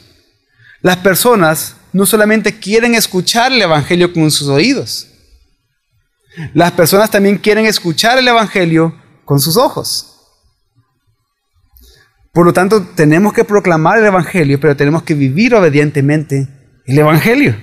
las 0.81 0.97
personas 0.97 1.75
no 1.93 2.05
solamente 2.05 2.59
quieren 2.59 2.95
escuchar 2.95 3.51
el 3.51 3.61
Evangelio 3.61 4.11
con 4.11 4.29
sus 4.31 4.47
oídos, 4.49 5.07
las 6.53 6.71
personas 6.71 7.11
también 7.11 7.37
quieren 7.37 7.65
escuchar 7.65 8.17
el 8.17 8.27
Evangelio 8.27 8.95
con 9.23 9.39
sus 9.39 9.55
ojos. 9.55 10.09
Por 12.33 12.45
lo 12.45 12.53
tanto, 12.53 12.81
tenemos 12.95 13.31
que 13.31 13.43
proclamar 13.43 13.99
el 13.99 14.05
Evangelio, 14.05 14.59
pero 14.59 14.75
tenemos 14.75 15.03
que 15.03 15.13
vivir 15.13 15.53
obedientemente 15.53 16.47
el 16.85 16.97
Evangelio. 16.97 17.55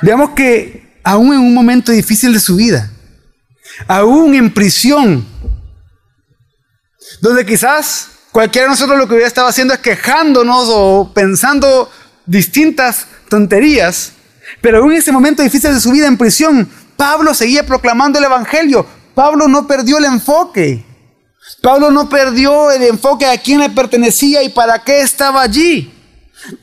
Veamos 0.00 0.30
que 0.30 1.00
aún 1.02 1.32
en 1.34 1.40
un 1.40 1.54
momento 1.54 1.90
difícil 1.90 2.32
de 2.32 2.40
su 2.40 2.56
vida, 2.56 2.90
aún 3.86 4.34
en 4.34 4.52
prisión, 4.52 5.26
donde 7.20 7.44
quizás 7.44 8.10
cualquiera 8.30 8.66
de 8.66 8.70
nosotros 8.70 8.98
lo 8.98 9.06
que 9.06 9.14
hubiera 9.14 9.28
estado 9.28 9.48
haciendo 9.48 9.74
es 9.74 9.80
quejándonos 9.80 10.68
o 10.70 11.12
pensando 11.14 11.90
distintas 12.26 13.06
tonterías, 13.28 14.12
pero 14.60 14.78
aún 14.78 14.92
en 14.92 14.98
ese 14.98 15.12
momento 15.12 15.42
difícil 15.42 15.72
de 15.72 15.80
su 15.80 15.90
vida 15.90 16.06
en 16.06 16.16
prisión, 16.16 16.68
Pablo 16.96 17.34
seguía 17.34 17.66
proclamando 17.66 18.18
el 18.18 18.24
Evangelio. 18.24 18.86
Pablo 19.14 19.48
no 19.48 19.66
perdió 19.66 19.98
el 19.98 20.04
enfoque. 20.04 20.84
Pablo 21.62 21.90
no 21.90 22.08
perdió 22.08 22.70
el 22.70 22.82
enfoque 22.82 23.26
a 23.26 23.38
quién 23.38 23.60
le 23.60 23.70
pertenecía 23.70 24.42
y 24.42 24.48
para 24.48 24.82
qué 24.82 25.00
estaba 25.00 25.42
allí. 25.42 25.92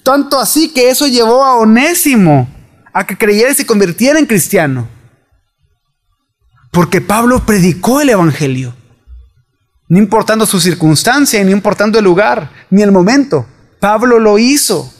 Tanto 0.03 0.39
así 0.39 0.69
que 0.69 0.89
eso 0.89 1.07
llevó 1.07 1.43
a 1.43 1.55
Onésimo 1.55 2.55
a 2.95 3.05
que 3.05 3.17
creyera 3.17 3.51
y 3.51 3.55
se 3.55 3.65
convirtiera 3.65 4.17
en 4.17 4.25
cristiano. 4.25 4.87
Porque 6.71 7.01
Pablo 7.01 7.45
predicó 7.45 7.99
el 7.99 8.09
Evangelio. 8.09 8.73
No 9.89 9.99
importando 9.99 10.45
su 10.45 10.61
circunstancia, 10.61 11.43
ni 11.43 11.51
importando 11.51 11.99
el 11.99 12.05
lugar, 12.05 12.49
ni 12.69 12.81
el 12.81 12.93
momento. 12.93 13.45
Pablo 13.81 14.17
lo 14.17 14.39
hizo. 14.39 14.93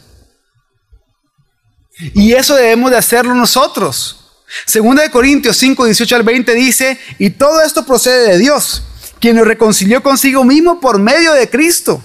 Y 2.14 2.34
eso 2.34 2.56
debemos 2.56 2.92
de 2.92 2.98
hacerlo 2.98 3.34
nosotros. 3.34 4.44
Segunda 4.66 5.02
de 5.02 5.10
Corintios 5.10 5.56
5, 5.56 5.86
18 5.86 6.18
al 6.18 6.24
20 6.24 6.54
dice, 6.54 7.00
y 7.18 7.30
todo 7.30 7.62
esto 7.62 7.86
procede 7.86 8.34
de 8.34 8.38
Dios, 8.40 8.84
quien 9.22 9.38
nos 9.38 9.48
reconcilió 9.48 10.04
consigo 10.04 10.44
mismo 10.44 10.82
por 10.82 11.00
medio 11.00 11.32
de 11.32 11.50
Cristo 11.50 12.04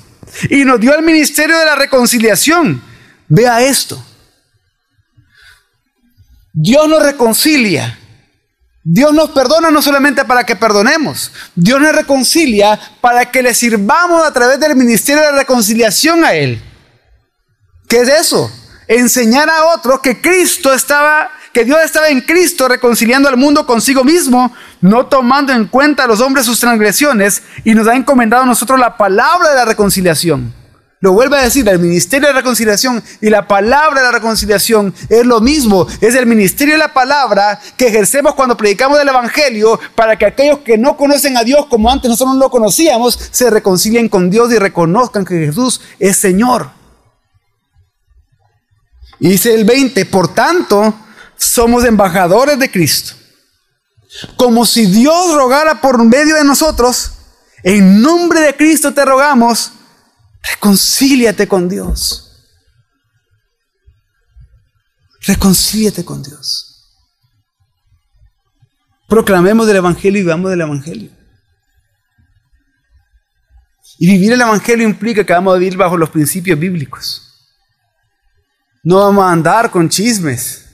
y 0.48 0.64
nos 0.64 0.78
dio 0.78 0.94
el 0.94 1.02
ministerio 1.02 1.58
de 1.58 1.64
la 1.64 1.74
reconciliación. 1.74 2.80
Vea 3.28 3.62
esto. 3.62 4.00
Dios 6.52 6.88
nos 6.88 7.02
reconcilia. 7.02 7.98
Dios 8.82 9.12
nos 9.12 9.30
perdona 9.30 9.70
no 9.70 9.82
solamente 9.82 10.24
para 10.24 10.44
que 10.44 10.56
perdonemos, 10.56 11.30
Dios 11.54 11.80
nos 11.80 11.94
reconcilia 11.94 12.80
para 13.02 13.30
que 13.30 13.42
le 13.42 13.52
sirvamos 13.52 14.26
a 14.26 14.32
través 14.32 14.58
del 14.58 14.74
ministerio 14.74 15.22
de 15.22 15.32
reconciliación 15.32 16.24
a 16.24 16.32
Él. 16.32 16.62
¿Qué 17.86 17.98
es 18.00 18.08
eso? 18.08 18.50
Enseñar 18.88 19.50
a 19.50 19.66
otros 19.66 20.00
que 20.00 20.22
Cristo 20.22 20.72
estaba, 20.72 21.30
que 21.52 21.64
Dios 21.64 21.78
estaba 21.84 22.08
en 22.08 22.22
Cristo 22.22 22.68
reconciliando 22.68 23.28
al 23.28 23.36
mundo 23.36 23.66
consigo 23.66 24.02
mismo, 24.02 24.54
no 24.80 25.06
tomando 25.06 25.52
en 25.52 25.66
cuenta 25.66 26.04
a 26.04 26.06
los 26.06 26.20
hombres 26.20 26.46
sus 26.46 26.58
transgresiones, 26.58 27.42
y 27.64 27.74
nos 27.74 27.86
ha 27.86 27.94
encomendado 27.94 28.44
a 28.44 28.46
nosotros 28.46 28.80
la 28.80 28.96
palabra 28.96 29.50
de 29.50 29.56
la 29.56 29.64
reconciliación. 29.66 30.54
Lo 31.02 31.14
vuelve 31.14 31.38
a 31.38 31.42
decir, 31.42 31.66
el 31.66 31.78
ministerio 31.78 32.28
de 32.28 32.34
la 32.34 32.40
reconciliación 32.40 33.02
y 33.22 33.30
la 33.30 33.48
palabra 33.48 34.00
de 34.00 34.06
la 34.06 34.12
reconciliación 34.12 34.94
es 35.08 35.24
lo 35.24 35.40
mismo. 35.40 35.86
Es 36.02 36.14
el 36.14 36.26
ministerio 36.26 36.74
de 36.74 36.78
la 36.78 36.92
palabra 36.92 37.58
que 37.78 37.86
ejercemos 37.86 38.34
cuando 38.34 38.54
predicamos 38.54 39.00
el 39.00 39.08
Evangelio 39.08 39.80
para 39.94 40.18
que 40.18 40.26
aquellos 40.26 40.58
que 40.58 40.76
no 40.76 40.98
conocen 40.98 41.38
a 41.38 41.42
Dios 41.42 41.64
como 41.70 41.90
antes 41.90 42.10
nosotros 42.10 42.34
no 42.34 42.40
lo 42.40 42.50
conocíamos, 42.50 43.18
se 43.30 43.48
reconcilien 43.48 44.10
con 44.10 44.28
Dios 44.28 44.52
y 44.52 44.58
reconozcan 44.58 45.24
que 45.24 45.46
Jesús 45.46 45.80
es 45.98 46.18
Señor. 46.18 46.70
Y 49.18 49.30
dice 49.30 49.54
el 49.54 49.64
20, 49.64 50.04
por 50.04 50.34
tanto, 50.34 50.94
somos 51.34 51.86
embajadores 51.86 52.58
de 52.58 52.70
Cristo. 52.70 53.14
Como 54.36 54.66
si 54.66 54.84
Dios 54.84 55.34
rogara 55.34 55.80
por 55.80 56.04
medio 56.04 56.36
de 56.36 56.44
nosotros, 56.44 57.12
en 57.62 58.02
nombre 58.02 58.40
de 58.40 58.54
Cristo 58.54 58.92
te 58.92 59.02
rogamos, 59.02 59.72
Reconcíliate 60.42 61.46
con 61.46 61.68
Dios. 61.68 62.26
Reconcíliate 65.22 66.04
con 66.04 66.22
Dios. 66.22 66.70
Proclamemos 69.06 69.66
del 69.66 69.76
Evangelio 69.76 70.20
y 70.20 70.24
vivamos 70.24 70.50
del 70.50 70.60
Evangelio. 70.60 71.10
Y 73.98 74.06
vivir 74.06 74.32
el 74.32 74.40
Evangelio 74.40 74.88
implica 74.88 75.24
que 75.24 75.32
vamos 75.32 75.54
a 75.54 75.58
vivir 75.58 75.76
bajo 75.76 75.96
los 75.96 76.08
principios 76.08 76.58
bíblicos. 76.58 77.26
No 78.82 79.00
vamos 79.00 79.24
a 79.24 79.32
andar 79.32 79.70
con 79.70 79.88
chismes. 79.88 80.70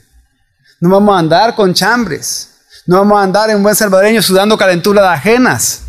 No 0.79 0.89
vamos 0.89 1.15
a 1.15 1.19
andar 1.19 1.55
con 1.55 1.73
chambres. 1.73 2.53
No 2.85 2.99
vamos 2.99 3.19
a 3.19 3.23
andar 3.23 3.49
en 3.49 3.61
buen 3.61 3.75
salvadoreño 3.75 4.21
sudando 4.21 4.57
calenturas 4.57 5.05
ajenas. 5.05 5.86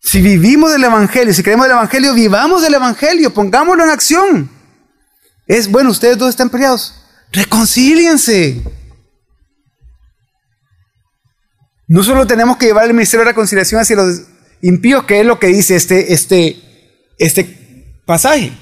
Si 0.00 0.22
vivimos 0.22 0.72
del 0.72 0.84
Evangelio, 0.84 1.34
si 1.34 1.42
creemos 1.42 1.66
del 1.66 1.72
Evangelio, 1.72 2.14
vivamos 2.14 2.62
del 2.62 2.74
Evangelio, 2.74 3.32
pongámoslo 3.32 3.84
en 3.84 3.90
acción. 3.90 4.50
Es 5.46 5.70
bueno, 5.70 5.90
ustedes 5.90 6.16
dos 6.18 6.30
están 6.30 6.50
peleados. 6.50 6.94
Reconcíliense. 7.32 8.62
No 11.86 12.02
solo 12.02 12.26
tenemos 12.26 12.58
que 12.58 12.66
llevar 12.66 12.84
el 12.84 12.94
ministerio 12.94 13.24
de 13.24 13.32
reconciliación 13.32 13.80
hacia 13.80 13.96
los 13.96 14.22
impíos, 14.60 15.04
que 15.04 15.20
es 15.20 15.26
lo 15.26 15.38
que 15.38 15.48
dice 15.48 15.74
este, 15.74 16.12
este, 16.12 16.56
este 17.18 18.02
pasaje, 18.04 18.52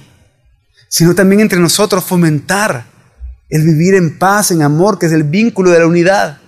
sino 0.88 1.14
también 1.14 1.40
entre 1.40 1.58
nosotros 1.58 2.04
fomentar 2.04 2.86
el 3.48 3.62
vivir 3.62 3.94
en 3.94 4.18
paz, 4.18 4.50
en 4.50 4.62
amor, 4.62 4.98
que 4.98 5.06
es 5.06 5.12
el 5.12 5.24
vínculo 5.24 5.70
de 5.70 5.80
la 5.80 5.86
unidad. 5.86 6.40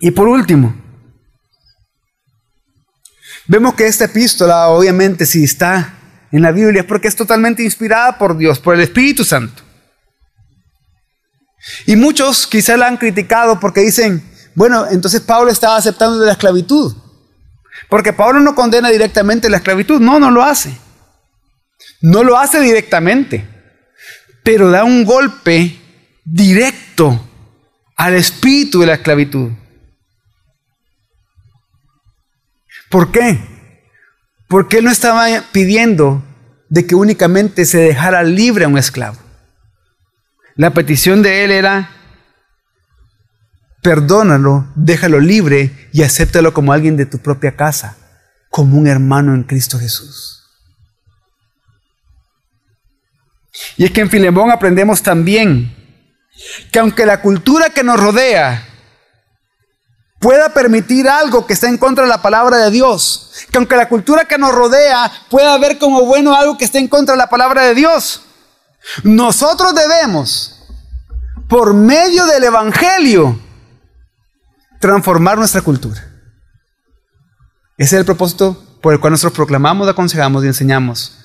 Y 0.00 0.10
por 0.10 0.28
último, 0.28 0.74
Vemos 3.48 3.74
que 3.74 3.86
esta 3.86 4.04
epístola, 4.04 4.68
obviamente, 4.68 5.24
si 5.24 5.42
está 5.42 5.94
en 6.30 6.42
la 6.42 6.52
Biblia, 6.52 6.82
es 6.82 6.86
porque 6.86 7.08
es 7.08 7.16
totalmente 7.16 7.62
inspirada 7.62 8.18
por 8.18 8.36
Dios, 8.36 8.58
por 8.58 8.74
el 8.74 8.82
Espíritu 8.82 9.24
Santo. 9.24 9.62
Y 11.86 11.96
muchos 11.96 12.46
quizá 12.46 12.76
la 12.76 12.86
han 12.86 12.98
criticado 12.98 13.58
porque 13.58 13.80
dicen, 13.80 14.22
bueno, 14.54 14.86
entonces 14.90 15.22
Pablo 15.22 15.50
estaba 15.50 15.76
aceptando 15.76 16.18
de 16.18 16.26
la 16.26 16.32
esclavitud. 16.32 16.94
Porque 17.88 18.12
Pablo 18.12 18.40
no 18.40 18.54
condena 18.54 18.90
directamente 18.90 19.48
la 19.48 19.58
esclavitud, 19.58 20.00
no, 20.00 20.18
no 20.18 20.30
lo 20.30 20.42
hace. 20.42 20.76
No 22.00 22.22
lo 22.22 22.36
hace 22.36 22.60
directamente, 22.60 23.48
pero 24.44 24.70
da 24.70 24.84
un 24.84 25.04
golpe 25.04 25.78
directo 26.24 27.28
al 27.96 28.14
espíritu 28.14 28.80
de 28.80 28.86
la 28.86 28.94
esclavitud. 28.94 29.52
¿Por 32.90 33.10
qué? 33.12 33.38
Porque 34.48 34.78
él 34.78 34.84
no 34.84 34.90
estaba 34.90 35.26
pidiendo 35.52 36.24
de 36.68 36.86
que 36.86 36.94
únicamente 36.94 37.64
se 37.64 37.78
dejara 37.78 38.22
libre 38.22 38.64
a 38.64 38.68
un 38.68 38.78
esclavo. 38.78 39.18
La 40.54 40.72
petición 40.74 41.22
de 41.22 41.44
él 41.44 41.50
era, 41.50 41.90
perdónalo, 43.82 44.66
déjalo 44.74 45.20
libre 45.20 45.88
y 45.92 46.02
acéptalo 46.02 46.52
como 46.52 46.72
alguien 46.72 46.96
de 46.96 47.06
tu 47.06 47.18
propia 47.18 47.56
casa, 47.56 47.96
como 48.50 48.76
un 48.76 48.86
hermano 48.86 49.34
en 49.34 49.44
Cristo 49.44 49.78
Jesús. 49.78 50.38
Y 53.76 53.84
es 53.84 53.90
que 53.90 54.00
en 54.00 54.10
Filemón 54.10 54.50
aprendemos 54.50 55.02
también 55.02 55.74
que 56.72 56.78
aunque 56.78 57.06
la 57.06 57.20
cultura 57.20 57.70
que 57.70 57.82
nos 57.82 58.00
rodea 58.00 58.66
pueda 60.18 60.52
permitir 60.52 61.08
algo 61.08 61.46
que 61.46 61.52
está 61.52 61.68
en 61.68 61.78
contra 61.78 62.04
de 62.04 62.10
la 62.10 62.22
palabra 62.22 62.58
de 62.58 62.70
Dios. 62.70 63.32
Que 63.50 63.58
aunque 63.58 63.76
la 63.76 63.88
cultura 63.88 64.26
que 64.26 64.38
nos 64.38 64.54
rodea 64.54 65.10
pueda 65.30 65.56
ver 65.58 65.78
como 65.78 66.04
bueno 66.04 66.34
algo 66.34 66.58
que 66.58 66.64
está 66.64 66.78
en 66.78 66.88
contra 66.88 67.14
de 67.14 67.18
la 67.18 67.28
palabra 67.28 67.64
de 67.64 67.74
Dios. 67.74 68.22
Nosotros 69.02 69.74
debemos, 69.74 70.64
por 71.48 71.74
medio 71.74 72.26
del 72.26 72.44
Evangelio, 72.44 73.38
transformar 74.80 75.38
nuestra 75.38 75.60
cultura. 75.60 76.00
Ese 77.76 77.96
es 77.96 78.00
el 78.00 78.04
propósito 78.04 78.64
por 78.82 78.92
el 78.92 79.00
cual 79.00 79.12
nosotros 79.12 79.34
proclamamos, 79.34 79.88
aconsejamos 79.88 80.44
y 80.44 80.48
enseñamos 80.48 81.18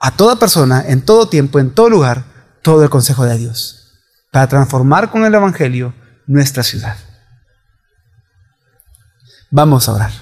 a 0.00 0.10
toda 0.10 0.36
persona, 0.36 0.84
en 0.86 1.02
todo 1.02 1.28
tiempo, 1.28 1.60
en 1.60 1.72
todo 1.72 1.88
lugar, 1.88 2.24
todo 2.62 2.82
el 2.82 2.90
consejo 2.90 3.24
de 3.24 3.38
Dios, 3.38 3.92
para 4.32 4.48
transformar 4.48 5.10
con 5.10 5.24
el 5.24 5.34
Evangelio 5.34 5.94
nuestra 6.26 6.64
ciudad. 6.64 6.96
Vamos 9.54 9.86
a 9.86 9.92
orar. 9.92 10.21